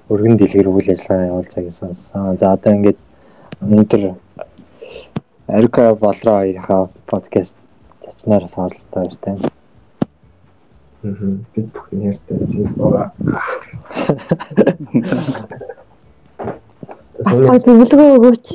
өргөн 0.08 0.40
дэлгэр 0.40 0.72
үйл 0.72 0.88
ажиллагаа 0.88 1.28
явуулж 1.36 1.52
байгааг 1.52 1.76
сонссон. 1.76 2.40
За 2.40 2.56
одоо 2.56 2.72
ингээд 2.72 2.96
өнөөдөр 3.60 4.16
Эрика 5.52 5.92
болроо 5.92 6.36
хоёрынхаа 6.40 6.88
подкаст 7.04 7.56
зочноор 8.00 8.48
оролцдог 8.48 8.88
баяртай. 8.88 9.36
Аа. 9.36 11.12
Бид 11.52 11.68
бүхэн 11.76 12.08
ярьтай 12.08 12.40
зин 12.48 12.72
боо. 12.72 13.12
Бас 17.24 17.38
гоё 17.38 17.58
зөвлөгөө 17.62 18.08
өгөөч. 18.16 18.48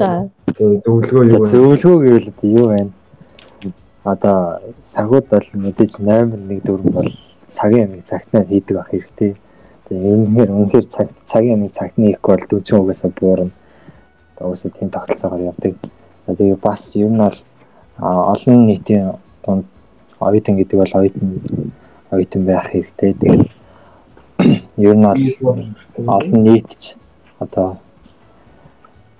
зөвлөгөө 0.83 1.23
юу 1.31 1.39
вэ? 1.39 1.49
зөвлөгөө 1.51 1.97
гэвэл 2.03 2.29
юу 2.43 2.67
байна? 2.71 2.91
Одоо 4.03 4.37
сагууд 4.83 5.25
бол 5.31 5.47
мэдээж 5.63 5.99
8-1 5.99 6.63
дөрөв 6.67 6.91
бол 6.95 7.09
цагийн 7.47 7.87
амиг 7.87 8.03
цагтаа 8.03 8.43
хийдэг 8.43 8.77
ах 8.77 8.91
хэрэгтэй. 8.91 9.35
Тэгээ 9.87 10.15
үнэхээр 10.15 10.51
үнэхээр 10.51 10.85
цаг 10.91 11.07
цагийн 11.25 11.59
амиг 11.59 11.71
цагтны 11.71 12.11
их 12.11 12.21
бол 12.21 12.43
дүүчин 12.49 12.79
угаасаа 12.79 13.11
буурна. 13.15 13.51
Одоо 14.35 14.47
угаасаа 14.51 14.71
тийм 14.71 14.89
тогтолцоогоор 14.89 15.47
явдаг. 15.51 15.75
Тэгээ 16.27 16.59
бас 16.59 16.95
ер 16.95 17.11
нь 17.11 17.17
бол 17.23 17.37
олон 17.99 18.67
нийтийн 18.67 19.15
дунд 19.43 19.65
оюутан 20.19 20.55
гэдэг 20.55 20.77
бол 20.79 20.93
оюутан 20.99 21.27
оюутан 22.11 22.43
байх 22.45 22.67
хэрэгтэй. 22.71 23.13
Тэгээд 23.15 23.43
ер 24.77 24.95
нь 24.95 25.07
бол 25.07 25.23
олон 26.07 26.43
нийтч 26.43 26.95
одоо 27.39 27.77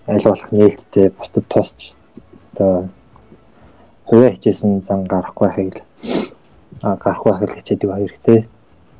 аль 0.08 0.24
болох 0.24 0.52
нээлттэй 0.52 1.10
бусдад 1.10 1.46
тусч 1.50 1.94
одоо 2.54 2.90
хувиа 4.06 4.32
хичээсэн 4.32 4.82
зан 4.84 5.06
гарахгүй 5.06 5.48
байхыг 5.48 5.84
а 6.82 6.96
гарахгүй 6.96 7.32
байхыг 7.32 7.56
хичээдэг 7.58 7.92
хэрэгтэй. 7.92 8.40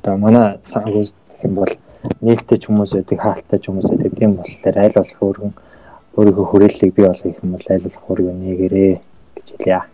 Одоо 0.02 0.16
манай 0.16 0.58
сангуус 0.62 1.14
гэх 1.14 1.44
юм 1.44 1.54
бол 1.54 1.72
нээлттэй 2.20 2.58
ч 2.58 2.66
хүмүүс 2.66 2.92
байдаг, 2.94 3.18
хаалттай 3.20 3.58
ч 3.58 3.64
хүмүүс 3.68 3.88
байдаг. 3.90 4.12
Тийм 4.18 4.32
болохоор 4.36 4.76
аль 4.78 4.96
болох 4.96 5.22
өөргөн 5.22 5.52
өөрийнхөө 6.16 6.46
хүрээллийг 6.50 6.94
бий 6.94 7.06
болгох 7.06 7.42
юм 7.42 7.50
бол 7.56 7.66
аль 7.70 7.84
болох 7.86 8.04
өөрийгөө 8.10 8.34
нээгээрээ 8.36 8.94
гэж 9.36 9.46
хэлье. 9.56 9.80
Аа. 9.80 9.88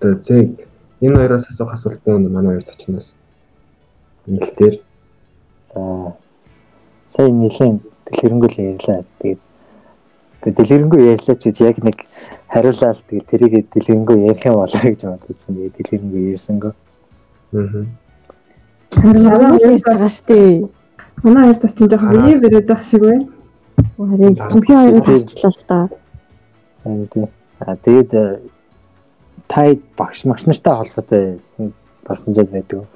Тэгээ 0.00 0.20
зэг 0.26 0.46
энэ 1.00 1.16
хоёроос 1.16 1.46
асуух 1.48 1.72
асуулт 1.72 2.02
байна 2.04 2.28
манай 2.28 2.58
хоёр 2.58 2.66
зочноос. 2.66 3.14
Нэлтээр 4.26 4.88
За 5.74 6.16
сая 7.06 7.28
нэлийн 7.28 7.80
дэлгэрэнгүй 8.06 8.50
ярьлаа. 8.56 9.04
Тэгээд 9.04 9.08
тэгээд 9.20 9.40
дэлгэрэнгүй 10.56 11.00
ярьлаа 11.14 11.36
чи 11.36 11.52
яг 11.64 11.78
нэг 11.84 11.96
хариулаад 12.48 12.98
тэгээд 13.08 13.26
тэрийг 13.28 13.54
дэлгэрэнгүй 13.72 14.16
ярих 14.28 14.44
юм 14.46 14.54
болоо 14.60 14.82
гэж 14.82 15.00
бодсон. 15.04 15.54
Тэгээд 15.56 15.76
дэлгэрэнгүй 15.76 16.22
ярьсангүй. 16.34 16.72
Аа. 17.52 17.84
Харин 18.92 19.24
яаж 19.58 19.82
байгаа 19.84 20.08
штэ. 20.08 20.68
Манай 21.22 21.44
хоёр 21.44 21.58
зочин 21.62 21.88
жоохон 21.90 22.10
бие 22.24 22.38
бэрээд 22.38 22.66
байх 22.68 22.82
шиг 22.84 23.02
байна. 23.02 23.26
Харин 23.98 24.34
чимхээ 24.34 24.76
хоёрыг 24.76 25.04
харчлаа 25.04 25.52
л 25.52 25.62
та. 25.66 25.88
Аа 26.84 27.06
тий. 27.12 27.26
А 27.58 27.76
тэгээд 27.76 28.14
э, 28.14 28.38
та 29.48 29.74
багш 29.96 30.24
магш 30.24 30.46
нартай 30.46 30.74
холбоотой 30.74 31.40
болсон 32.06 32.34
жаад 32.34 32.50
байдаг. 32.50 32.86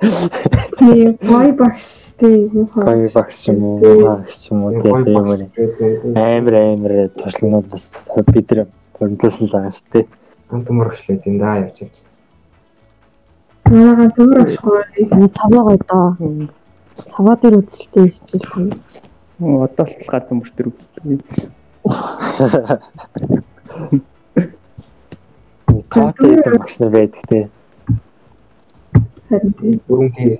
Тийм 0.80 1.18
гой 1.20 1.52
багш 1.52 1.84
тийм. 2.16 2.68
Гой 2.74 3.10
багш 3.12 3.48
юм 3.48 3.64
уу, 3.64 4.00
багш 4.00 4.48
юм 4.50 4.64
уу 4.64 4.72
гэдэг 4.72 5.08
юм 5.12 5.16
уу. 5.28 6.16
Амар 6.16 6.54
амар 6.56 6.92
туршлаганууд 7.20 7.68
бас 7.68 8.08
бид 8.32 8.48
нар 8.50 8.66
хөрөнгөлсөн 8.96 9.44
л 9.44 9.52
байгаа 9.52 9.76
шүү 9.76 9.92
дээ. 9.92 10.06
Амт 10.48 10.68
мөрөглөө 10.72 11.20
тийм 11.20 11.36
да 11.36 11.60
явж 11.60 11.84
явж. 11.84 12.00
Манайгаа 13.68 14.08
төвөр 14.16 14.40
ашгүй. 14.40 14.80
Ани 15.12 15.28
цаваа 15.28 15.62
гоё 15.68 15.78
доо. 15.84 16.08
Цаваа 16.96 17.36
дээр 17.36 17.60
үзэлтэй 17.60 18.08
хичээл. 18.08 18.72
Оо, 19.44 19.68
одоо 19.68 19.84
л 19.84 20.08
гадна 20.08 20.40
мөр 20.40 20.50
төр 20.56 20.72
үздэг. 20.72 21.20
Таатай 25.92 26.56
багш 26.56 26.80
нар 26.80 26.90
байдаг 26.90 27.24
те. 27.28 27.48
Харин 29.30 29.52
тийм. 29.58 29.80
Бүрэн 29.86 30.10
тийм. 30.10 30.38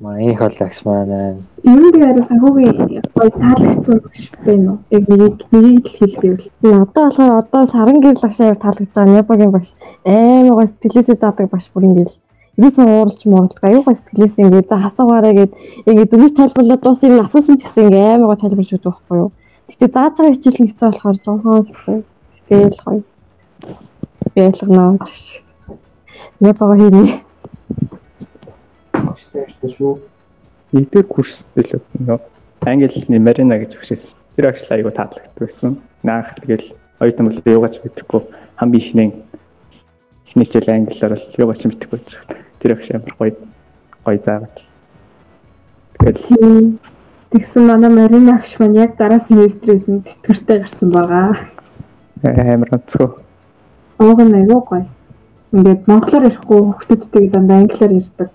Манай 0.00 0.32
их 0.32 0.38
бол 0.38 0.56
агш 0.60 0.84
маань 0.84 1.44
Ер 1.62 1.76
нь 1.76 1.92
тэгээ 1.92 2.08
харин 2.08 2.24
санхүүгийн 2.24 2.76
гой 3.12 3.30
таалагдсан 3.42 3.98
багш 4.00 4.22
байна 4.46 4.70
уу? 4.72 4.78
Яг 4.90 5.04
нэгийг 5.10 5.36
нэгийг 5.52 5.86
л 5.86 5.96
хэлгээвэл. 5.98 6.50
Надад 6.62 6.94
болохоор 6.96 7.32
одоо 7.42 7.62
саран 7.66 8.00
гэрэл 8.00 8.24
багш 8.24 8.38
аяар 8.40 8.56
таалагдж 8.56 8.94
байгаа 8.94 9.14
Непогийн 9.14 9.52
багш 9.52 9.70
амар 10.06 10.54
гоё 10.56 10.66
сэтгэлээсээ 10.70 11.18
заадаг 11.20 11.50
багш 11.52 11.68
бүр 11.74 11.84
ингээл 11.84 12.14
ерөөсөө 12.56 12.84
ууралж 12.88 13.22
мууралдаг 13.26 13.64
аюу 13.68 13.82
гоё 13.84 13.96
сэтгэлээс 13.98 14.34
ингээд 14.40 14.68
за 14.72 14.76
хасаагаараа 14.80 15.34
гээд 15.36 15.52
ингээд 15.88 16.10
дөрөв 16.10 16.32
тайлбарлаад 16.38 16.82
бас 16.86 17.02
юм 17.04 17.20
асуусан 17.20 17.56
ч 17.58 17.62
гэсэн 17.66 17.84
ингээд 17.92 18.14
амар 18.16 18.28
гоё 18.30 18.40
тайлбарлаж 18.40 18.72
өгдөг 18.72 18.94
байхгүй 18.96 19.18
юу. 19.20 19.30
Гэтэ 19.68 19.86
зааж 19.92 20.14
байгаа 20.16 20.34
хичээл 20.34 20.60
нэгцээ 20.62 20.88
болохоор 20.88 21.16
жоохон 21.20 21.64
хэцүү. 21.68 21.98
Тэгэл 22.48 22.80
гоё. 22.86 23.02
Би 24.34 24.40
ялгнаа 24.40 24.90
гэж. 24.96 25.51
Япагаа 26.42 26.74
хийний. 26.74 27.22
Багштай 28.90 29.46
ярьсан 29.46 29.70
шүү. 29.70 29.92
Нэгдүгээр 30.74 31.06
курстэй 31.06 31.62
л 31.70 31.78
нөө 32.02 32.18
англи 32.66 32.90
хэлний 32.90 33.22
Марина 33.22 33.62
гэж 33.62 33.78
өгшөөс. 33.78 34.06
Тэр 34.34 34.50
агш 34.50 34.66
айгу 34.66 34.90
таалагддаг 34.90 35.38
байсан. 35.38 35.78
Наах 36.02 36.34
тэгэл 36.42 36.74
оюутан 36.98 37.30
бол 37.30 37.38
юугаач 37.46 37.78
мэдэхгүй 37.78 38.26
хамгийн 38.58 38.82
ихний 38.82 39.10
эхний 40.26 40.46
хичээл 40.50 40.74
англиар 40.74 41.14
бол 41.14 41.38
юугаач 41.38 41.62
мэдэхгүй 41.62 41.98
байж. 42.02 42.10
Тэр 42.58 42.74
агш 42.74 42.90
амар 42.90 43.14
гоё 43.14 43.34
гоё 44.02 44.18
заагаад. 44.18 44.56
Тэгэл. 46.02 46.74
Тэгсэн 47.30 47.62
манай 47.70 47.90
Марина 47.94 48.42
агш 48.42 48.58
маань 48.58 48.82
яг 48.82 48.98
дараа 48.98 49.22
семестрээс 49.22 49.86
нь 49.86 50.02
тэтгэртэй 50.02 50.58
гарсан 50.58 50.90
байгаа. 50.90 51.38
амар 52.26 52.82
онцгой. 52.82 53.14
Ууг 54.02 54.18
нь 54.26 54.34
аягүй 54.34 54.62
гоё. 54.66 54.86
Ингээд 55.52 55.84
монголоор 55.84 56.24
ярихгүй 56.32 56.60
хүүхдүүдтэйг 56.64 57.26
дандаа 57.28 57.58
англиар 57.60 57.92
ярьдаг. 57.92 58.32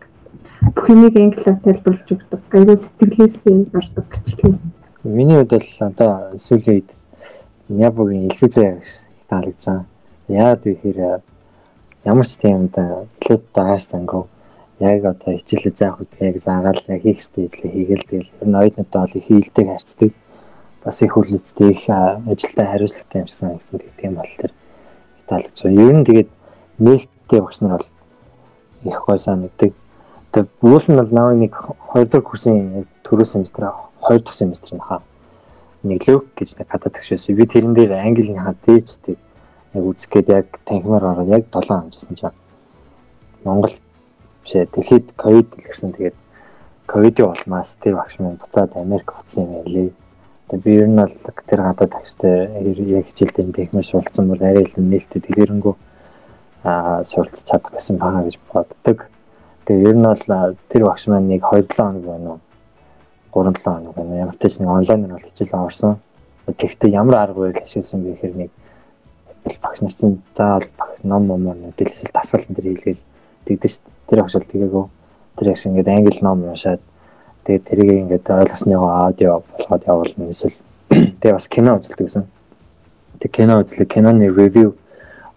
Бүх 0.62 0.86
юмыг 0.86 1.16
англиар 1.18 1.58
тайлбарлаж 1.66 2.10
өгдөг. 2.14 2.42
Аягүй 2.54 2.78
сэтгэлээсээ 2.78 3.58
гардаг 3.74 4.06
гэчлээ. 4.14 4.54
Миний 5.02 5.42
хувьд 5.42 5.58
бол 5.58 5.72
одоо 5.90 6.12
сүүлийн 6.38 6.78
үед 6.78 6.90
Япогийн 7.74 8.30
илхүзээ 8.30 8.70
таалагдсан. 9.34 9.90
Яагаад 10.30 10.62
гэхээр 10.62 11.00
ямар 12.06 12.28
ч 12.30 12.38
тийм 12.38 12.70
одоо 12.70 13.10
илүү 13.18 13.40
дааш 13.50 13.84
зангав 13.90 14.30
яг 14.78 15.02
одоо 15.10 15.34
хичээлээ 15.34 15.74
заах 15.74 16.06
үед 16.06 16.14
яг 16.22 16.36
заагаал 16.38 16.86
яг 16.86 17.02
хийх 17.02 17.22
стейжлээ 17.26 17.74
хийгээл 17.74 18.06
тэгэл 18.06 18.34
ер 18.46 18.48
нь 18.48 18.60
оюутнуудаа 18.62 19.02
бол 19.10 19.18
их 19.18 19.26
хийлдэг 19.26 19.66
харцдаг. 19.66 20.12
Бас 20.86 21.02
их 21.02 21.18
хүрлцдэг 21.18 21.66
их 21.66 21.84
ажилдаа 21.90 22.66
хариуцлагатай 22.70 23.22
юмсан 23.26 23.58
гэсэн 23.58 23.82
тийм 23.98 24.14
бол 24.22 24.34
тэр 24.38 24.54
таалагдсан. 25.26 25.74
Ер 25.74 25.96
нь 25.98 26.06
тэгээд 26.06 26.30
нээлттэй 26.80 27.42
багш 27.42 27.60
нар 27.62 27.82
бол 27.82 27.88
их 28.84 29.06
гой 29.06 29.18
санагддаг. 29.18 29.74
Тэгээд 30.32 30.50
бүл 30.62 30.86
нь 30.88 31.00
бол 31.00 31.12
наваа 31.12 31.34
нэг 31.34 31.54
2 31.94 32.06
дахь 32.06 32.24
курсын 32.24 32.86
төрөө 33.04 33.26
семестр 33.26 33.72
2 34.06 34.20
дахь 34.22 34.36
семестр 34.38 34.76
нь 34.76 34.84
хаа 34.84 35.02
нэг 35.84 36.04
лөг 36.08 36.26
гэж 36.36 36.58
нэг 36.58 36.68
хадаад 36.70 36.94
тагшээсэн. 36.94 37.36
Би 37.36 37.46
тэрэн 37.46 37.74
дээр 37.74 37.98
английн 37.98 38.44
хаа 38.44 38.56
дээч 38.66 39.02
тэг 39.02 39.18
яг 39.74 39.84
үзэх 39.84 40.10
гээд 40.12 40.28
яг 40.30 40.48
танхимаар 40.66 41.18
ороод 41.18 41.30
яг 41.30 41.46
7 41.50 41.72
амжсан 41.72 42.16
чинь 42.16 42.38
Монгол 43.44 43.74
бишээ 44.44 44.68
дэлхийд 44.70 45.14
ковид 45.16 45.50
илэрсэн 45.58 45.92
тэгээд 45.96 46.18
ковидын 46.86 47.32
улмаас 47.34 47.78
тэр 47.82 47.96
багш 47.96 48.20
минь 48.20 48.38
буцаад 48.38 48.76
Америк 48.76 49.14
утсан 49.18 49.44
юм 49.44 49.54
ялээ. 49.66 49.90
Тэгээд 50.50 50.64
би 50.64 50.72
ер 50.76 50.88
нь 50.88 51.00
бол 51.02 51.16
тэр 51.48 51.62
гадаад 51.62 51.92
тагштай 51.92 52.62
яг 52.62 53.06
хичээлдээ 53.10 53.54
техник 53.56 53.86
суралцсан 53.86 54.28
бол 54.30 54.42
арай 54.42 54.64
илүү 54.64 54.84
нээлттэй 54.84 55.22
дэлгэрэнгүй 55.22 55.76
аа 56.64 57.04
суралцж 57.06 57.44
чадах 57.46 57.74
гэсэн 57.74 57.98
баа 57.98 58.24
гэж 58.24 58.40
боддог. 58.54 59.08
Тэгээд 59.66 59.88
ер 59.88 59.96
нь 59.96 60.08
бол 60.08 60.56
тэр 60.70 60.84
багш 60.86 61.08
маань 61.08 61.28
нэг 61.28 61.44
2-7 61.44 61.76
хоног 61.76 62.04
байна 62.06 62.30
уу 62.32 62.40
3-7 63.44 63.64
хоног 63.64 63.96
байна. 63.96 64.16
Ямар 64.16 64.36
ч 64.36 64.48
ч 64.50 64.60
нэг 64.60 64.70
онлайнаар 64.70 65.14
бол 65.14 65.28
хичээл 65.30 65.60
орсон. 65.60 65.98
Тэгэхдээ 66.48 66.90
ямар 66.96 67.16
арга 67.16 67.40
барил 67.40 67.64
ашигласан 67.64 68.04
бэ 68.04 68.12
гэхээр 68.16 68.36
нэг 68.36 68.50
багш 69.62 69.82
нар 69.82 69.94
чинь 69.94 70.22
заавал 70.36 70.68
ном 71.04 71.28
номоор 71.28 71.58
мэдээлэл 71.58 72.14
дасгал 72.14 72.48
энэ 72.48 72.56
төр 72.56 72.68
хийлгээл 72.72 73.02
тэгдэж 73.46 73.72
ш. 73.72 73.80
Тэр 74.08 74.22
багш 74.22 74.34
бол 74.34 74.52
тэгээгүй. 74.52 74.86
Тэр 75.38 75.48
яг 75.48 75.60
ингээд 75.66 75.88
англи 75.88 76.20
ном 76.22 76.44
уншаад 76.48 76.82
тэгээд 77.46 77.64
тэрийг 77.68 77.92
ингээд 78.08 78.26
ойлгосныгоо 78.28 78.92
аудио 79.06 79.44
болгоод 79.52 79.84
явуулна 79.88 80.32
эсвэл 80.32 80.56
тэгээ 81.22 81.38
бас 81.38 81.48
кино 81.48 81.78
үзэлдэг 81.78 82.08
гэсэн. 82.08 82.26
Тэг 83.20 83.32
кино 83.32 83.60
үзлээ 83.60 83.88
киноны 83.88 84.32
ревю 84.32 84.76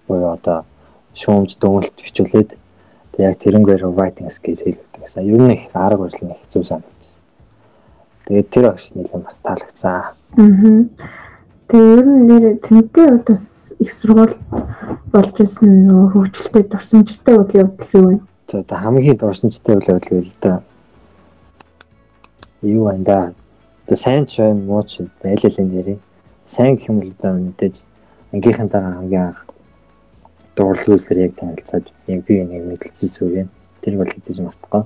буюу 0.06 0.32
одоо 0.32 0.64
шүүмж 1.14 1.58
дүгнэлт 1.58 1.96
бичүүлээд 1.98 2.50
тэг 3.14 3.20
яг 3.20 3.38
тэрнгээр 3.42 3.82
writing 3.90 4.30
skills 4.30 4.62
хийлгдэг 4.62 5.02
гэсэн. 5.02 5.26
Ер 5.26 5.40
нь 5.42 5.54
их 5.54 5.74
арга 5.74 6.06
барил 6.06 6.30
их 6.30 6.44
зөв 6.48 6.64
санагдчихсан. 6.64 7.24
Тэгээд 8.26 8.50
тэр 8.50 8.64
багш 8.70 8.90
нэлээд 8.94 9.24
бас 9.24 9.38
таалагдсан. 9.42 9.90
Аа. 9.90 10.14
Тэгээ 11.70 11.92
ер 11.94 12.02
нь 12.06 12.26
нэр 12.26 12.44
тэнтэй 12.62 13.06
хувьд 13.10 13.26
бас 13.26 13.74
их 13.78 13.90
сургууль 13.90 14.36
болж 15.10 15.36
исэн 15.38 15.86
нөгөө 15.86 16.08
хөгжилтэй 16.14 16.64
дурсамжтай 16.66 17.34
үйл 17.38 17.54
явдал 17.54 17.94
юу 17.94 18.06
вэ? 18.10 18.18
За 18.50 18.58
одоо 18.62 18.78
хамгийн 18.78 19.18
дурсамжтай 19.18 19.74
үйл 19.78 19.90
явдал 19.90 20.14
байл 20.18 20.34
да. 20.40 20.62
Юу 22.62 22.84
байна 22.90 23.04
да? 23.04 23.18
Одоо 23.86 23.96
сайн 23.96 24.26
ч 24.26 24.38
бай 24.38 24.54
муу 24.54 24.82
ч 24.82 25.02
аль 25.02 25.66
нэрээ. 25.66 25.98
Сайн 26.46 26.74
гэх 26.74 26.90
юм 26.90 26.98
бол 27.02 27.14
одоо 27.18 27.32
мэдээж 27.38 27.76
ангийнхантайгаа 28.34 28.94
хамгийн 28.98 29.22
анх 29.30 29.46
дурлал 30.56 30.94
үйлсээр 30.94 31.18
яг 31.26 31.34
танилцаад 31.38 31.86
яг 32.06 32.20
би 32.26 32.42
нэг 32.44 32.62
мэдлэлцээ 32.66 33.08
сүгэн. 33.08 33.48
Тэр 33.80 33.94
бол 33.96 34.10
хэзээ 34.10 34.44
мартахгүй. 34.44 34.84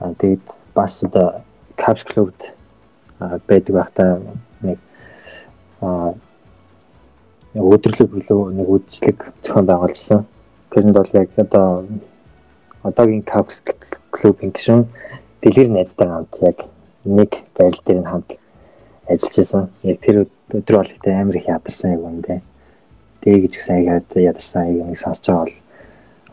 Аа 0.00 0.14
тэгээд 0.18 0.46
бас 0.74 1.02
одоо 1.04 1.42
Caps 1.76 2.04
Club-д 2.04 2.54
байдаг 3.46 3.74
байхдаа 3.76 4.20
нэг 4.62 4.78
аа 5.80 6.14
өдөрлөг 7.54 8.08
бүлөө 8.10 8.52
нэг 8.56 8.68
үдшилэг 8.68 9.18
зохион 9.42 9.66
байгуулсан. 9.66 10.24
Тэрэнд 10.70 10.96
бол 10.96 11.12
яг 11.12 11.28
одоо 11.36 11.84
одоогийн 12.82 13.22
Caps 13.22 13.62
Club-ийн 14.10 14.52
гишүүн 14.52 14.88
дэлгэр 15.42 15.68
найзтай 15.68 16.08
хамт 16.08 16.34
яг 16.40 16.58
нэг 17.04 17.30
байрал 17.54 17.82
дээр 17.84 18.00
нь 18.00 18.10
хамт 18.10 18.30
ажиллаж 19.06 19.36
исэн. 19.38 19.68
Яг 19.82 20.00
тэр 20.00 20.26
өдөр 20.50 20.76
бол 20.80 20.90
ихтэй 20.90 21.14
амар 21.14 21.36
их 21.36 21.48
ядарсан 21.48 21.92
яг 21.92 22.02
үндэ. 22.02 22.40
Тэгээ 23.22 23.42
гэж 23.46 23.52
гэсэн 23.54 23.86
яг 23.86 24.04
ядарсан 24.18 24.66
нэг 24.66 24.98
сонсож 24.98 25.26
байгаа 25.30 25.46
бол 25.46 25.54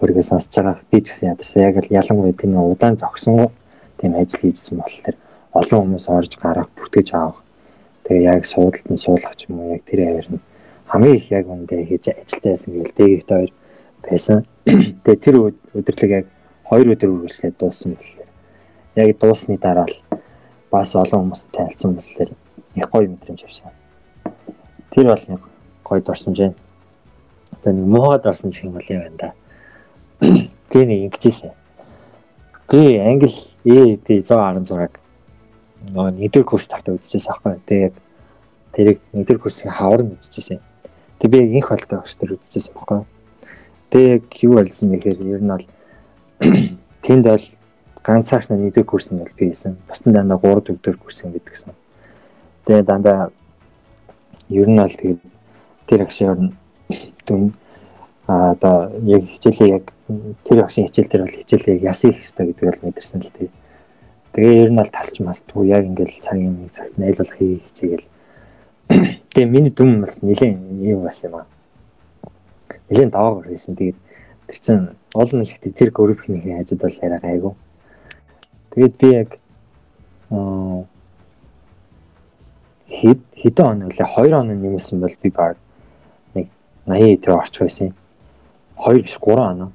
өөрийгөө 0.02 0.26
сонсож 0.26 0.54
байгаа 0.58 0.76
би 0.90 0.98
ч 1.02 1.06
гэсэн 1.14 1.30
ядарсан. 1.38 1.62
Яг 1.62 1.76
л 1.86 1.94
ялангуяа 1.94 2.34
тийм 2.34 2.58
удаан 2.58 2.98
зогсон 2.98 3.54
тийм 4.02 4.18
ажил 4.18 4.42
хийжсэн 4.42 4.82
бол 4.82 4.98
тэр 5.06 5.16
олон 5.54 5.80
хүмүүс 5.86 6.06
орж 6.10 6.32
гарах 6.42 6.70
бүртгэж 6.74 7.10
авах. 7.14 7.44
Тэгээ 8.10 8.26
яг 8.26 8.42
суудалд 8.50 8.90
нь 8.90 8.98
суулгах 8.98 9.36
ч 9.38 9.46
юм 9.54 9.62
уу 9.62 9.78
яг 9.78 9.84
тэр 9.86 10.02
авир 10.02 10.28
нь 10.34 10.42
хамгийн 10.90 11.16
их 11.22 11.30
яг 11.30 11.46
үндэ 11.46 11.86
хийж 11.86 12.10
ажилтаа 12.10 12.50
байсан 12.50 12.74
гэвэл 12.74 12.98
дээгт 12.98 13.30
хоёр 13.30 13.52
байсан. 14.02 14.38
Тэгээ 15.06 15.22
тэр 15.22 15.36
өдөрлөг 15.78 16.12
яг 16.16 16.26
хоёр 16.66 16.88
өдөр 16.98 17.10
үргэлжлээд 17.14 17.56
дууссан 17.62 17.94
болохоор 17.94 18.30
яг 18.98 19.10
дуусны 19.22 19.58
дараа 19.62 19.86
л 19.86 19.98
бас 20.74 20.96
олон 20.96 21.30
хүмүүстэй 21.30 21.54
танилцсан 21.54 21.92
болохоор 21.94 22.30
их 22.80 22.90
гоё 22.90 23.08
мэдрэмж 23.10 23.42
авсан. 23.46 23.74
Тэр 24.90 25.06
бол 25.14 25.26
нэг 25.28 25.42
гоё 25.84 26.02
дурсамж 26.02 26.38
байна. 26.40 26.69
Одоо 27.60 27.74
нэг 27.74 27.86
муугаад 27.86 28.26
орсон 28.26 28.52
гэх 28.52 28.64
юм 28.64 28.74
бол 28.74 28.88
юм 28.88 29.02
байна 29.04 29.18
да. 29.20 29.34
Би 30.72 30.86
нэг 30.86 31.12
ингэжсэн. 31.12 31.52
Би 32.72 32.98
англи 32.98 33.34
EAP 33.66 34.24
116-г 34.24 35.00
нөгөө 35.88 36.12
нэгдүгээр 36.20 36.48
курс 36.48 36.68
тахта 36.68 36.94
үзчихсэн 36.94 37.32
аахгүй. 37.32 37.60
Тэгээд 37.66 37.96
тэрийг 38.76 39.00
нэгдүгээр 39.16 39.42
курсын 39.42 39.72
хавар 39.72 40.04
нь 40.04 40.14
үзчихсэн. 40.14 40.60
Тэг 41.20 41.32
би 41.32 41.40
инх 41.56 41.72
болтой 41.72 42.00
багш 42.00 42.16
тэр 42.20 42.36
үзчихсэн 42.36 42.76
байхгүй. 42.76 43.04
Тэг 43.90 44.24
юу 44.44 44.60
болсон 44.60 44.92
гэхээр 44.92 45.20
ер 45.24 45.42
нь 45.42 45.52
бол 45.52 45.66
тэнд 47.06 47.26
бол 47.26 47.46
ганцаархнаа 48.04 48.60
нэгдүгээр 48.60 48.92
курс 48.92 49.08
нь 49.10 49.20
бол 49.24 49.34
би 49.40 49.50
хийсэн. 49.50 49.80
Бусдын 49.88 50.14
дандаа 50.14 50.38
3 50.38 50.78
4 50.78 51.00
курс 51.00 51.24
юм 51.24 51.32
гэдэг 51.32 51.54
гэсэн. 51.56 51.74
Тэгээ 52.68 52.84
дандаа 52.84 53.32
ер 54.52 54.68
нь 54.68 54.80
бол 54.80 54.96
тэгээд 55.00 55.20
тэр 55.88 56.00
агш 56.04 56.22
ер 56.22 56.40
нь 56.40 56.54
дүн. 57.26 57.54
А 58.28 58.52
одоо 58.52 58.92
яг 59.04 59.24
хичээлээ 59.26 59.70
яг 59.70 59.94
тэр 60.46 60.64
агшийн 60.64 60.88
хичээл 60.88 61.10
дээр 61.10 61.24
бол 61.26 61.38
хичээлээ 61.38 61.78
ясах 61.82 62.14
хэрэгтэй 62.14 62.46
гэдэг 62.46 62.66
бол 62.70 62.84
мэдэрсэн 62.90 63.22
л 63.22 63.34
тэгээд 63.34 63.56
тэгээ 64.34 64.62
ер 64.64 64.70
нь 64.70 64.78
бол 64.78 64.92
талч 64.94 65.16
мастгүй 65.20 65.68
яг 65.70 65.86
ингээл 65.86 66.22
цагийн 66.22 66.54
нэг 66.62 66.72
цагт 66.72 66.98
найлуулах 66.98 67.38
хичээгээл. 67.38 68.06
Тэгээ 69.34 69.50
миний 69.50 69.74
дүн 69.74 70.02
бас 70.02 70.22
нэлээд 70.22 70.58
юм 70.82 71.06
бас 71.06 71.22
юм 71.26 71.36
аа. 71.42 71.46
Нэлээд 72.90 73.14
доогор 73.14 73.46
байсан 73.50 73.78
тэгээд 73.78 73.98
тэр 74.50 74.58
чин 74.58 74.78
олон 75.14 75.42
ихтэй 75.46 75.72
тэр 75.74 75.90
группийнхний 75.94 76.58
ажид 76.58 76.82
бол 76.82 77.02
яриа 77.02 77.22
гайгүй. 77.22 77.54
Тэгээд 78.74 78.96
би 78.98 79.08
яг 79.14 79.30
хэд 82.90 83.22
хэдэн 83.38 83.66
он 83.66 83.82
үлээ? 83.90 84.06
2 84.06 84.34
он 84.34 84.48
нэмсэн 84.58 85.00
бол 85.02 85.16
би 85.22 85.30
баг 85.30 85.58
80 86.90 87.18
өдөр 87.20 87.38
орчих 87.38 87.62
байсан. 87.68 87.94
2 88.78 89.04
биш 89.04 89.18
3 89.22 89.40
оноо. 89.40 89.72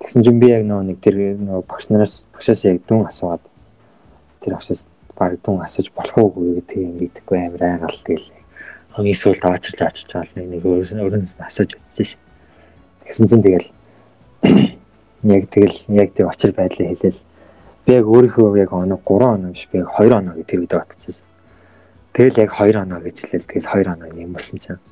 Тэгсэн 0.00 0.24
чинь 0.24 0.40
би 0.40 0.50
яг 0.52 0.64
нөгөө 0.68 0.84
нэг 0.84 0.98
тэр 1.00 1.16
нөгөө 1.40 1.64
багш 1.64 1.88
нараас 1.88 2.24
багшаас 2.34 2.64
яг 2.68 2.82
дүн 2.84 3.06
асуугаад 3.08 3.40
тэр 4.44 4.58
багшаас 4.58 4.84
баг 5.16 5.38
дүн 5.40 5.62
асууж 5.64 5.88
болох 5.96 6.18
уугүй 6.18 6.60
гэдэг 6.60 6.78
юм 6.82 6.94
бидэхгүй 7.00 7.38
амар 7.40 7.62
айгаал 7.62 8.00
тэгэл. 8.04 8.28
Хамгийн 8.94 9.16
сүүлд 9.16 9.44
очиж 9.48 9.80
очиж 9.80 10.06
чаал 10.10 10.28
нэг 10.34 10.46
нэг 10.50 10.62
өөрөөс 10.66 10.92
нь 10.92 11.40
асууж 11.40 11.78
үзсэн. 11.78 12.18
Тэгсэн 13.06 13.28
чинь 13.30 13.44
тэгэл 13.46 13.68
яг 15.36 15.44
тэгэл 15.48 15.78
яг 15.88 16.12
тэр 16.12 16.28
очир 16.28 16.52
байдлаа 16.52 16.88
хэлээл. 16.92 17.20
Би 17.86 17.92
яг 17.94 18.04
өөрийнхөө 18.04 18.58
яг 18.60 18.72
оноо 18.72 19.00
3 19.00 19.40
оноо 19.40 19.50
биш 19.56 19.68
би 19.72 19.78
яг 19.78 19.88
2 19.94 20.12
оноо 20.12 20.34
гэдэг 20.36 20.60
видео 20.60 20.84
батчихсан. 20.84 21.26
Тэгэл 22.12 22.42
яг 22.44 22.50
2 22.60 22.76
оноо 22.82 23.00
гэж 23.00 23.16
хэлээл 23.24 23.48
тэгэл 23.48 23.72
2 23.72 23.92
оноо 23.94 24.08
юм 24.12 24.32
болсон 24.36 24.58
чинь. 24.58 24.82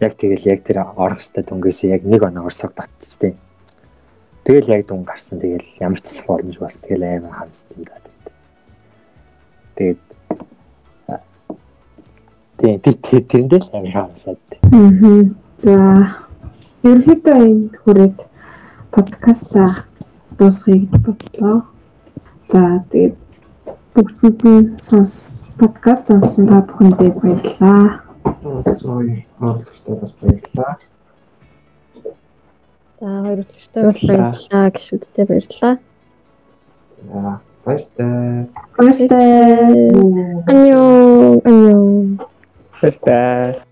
Яг 0.00 0.14
тэгэл 0.14 0.46
яг 0.46 0.62
тэр 0.62 0.86
орох 0.94 1.18
хэвээр 1.20 1.46
дүнгээс 1.46 1.80
яг 1.90 2.02
нэг 2.06 2.22
оногоор 2.22 2.54
согдоцсон 2.54 3.18
тийм. 3.18 3.36
Тэгэл 4.46 4.72
яг 4.72 4.82
дүн 4.86 5.02
гарсан. 5.04 5.42
Тэгэл 5.42 5.66
ямар 5.82 6.00
ч 6.00 6.22
боломж 6.26 6.56
бас 6.58 6.78
тэгэл 6.78 7.18
амар 7.18 7.34
харамст 7.34 7.66
юм 7.76 7.84
да. 7.84 7.98
Тэгээд 9.76 10.00
тийм 12.58 12.80
тэр 12.80 12.94
тэр- 13.02 13.26
тэрэндээ 13.28 13.60
л 13.60 13.70
амар 13.74 13.92
харамсаад. 13.92 14.38
Аа. 14.72 15.22
За 15.58 15.74
ерөнхийдөө 16.86 17.36
энэ 17.44 17.74
хүрээд 17.82 18.16
подкаста 18.94 19.84
дуусгая 20.38 20.86
гэж 20.86 20.94
бодлоо. 21.02 21.66
За 22.48 22.86
тэгээд 22.90 23.16
бүгдэнд 23.94 24.40
нь 24.46 24.78
сонс 24.78 25.50
подкаст 25.58 26.06
сонссон 26.08 26.46
та 26.46 26.62
бүхэндээ 26.62 27.10
баярлалаа. 27.18 28.06
Зои 28.78 29.27
оролцогчтой 29.40 29.96
бас 29.96 30.12
баярлалаа. 30.20 30.78
За 32.98 33.06
хоёр 33.22 33.38
өглөштэй 33.44 33.82
бас 33.84 33.98
баярлалаа 34.02 34.70
гişүүдтэй 34.74 35.24
баярлалаа. 35.30 35.74
За 37.12 37.40
баяртай. 37.64 38.48
Баярлалаа. 38.76 40.44
Аньё. 40.50 40.82
Аньё. 41.44 41.78
Баяртай. 42.80 43.67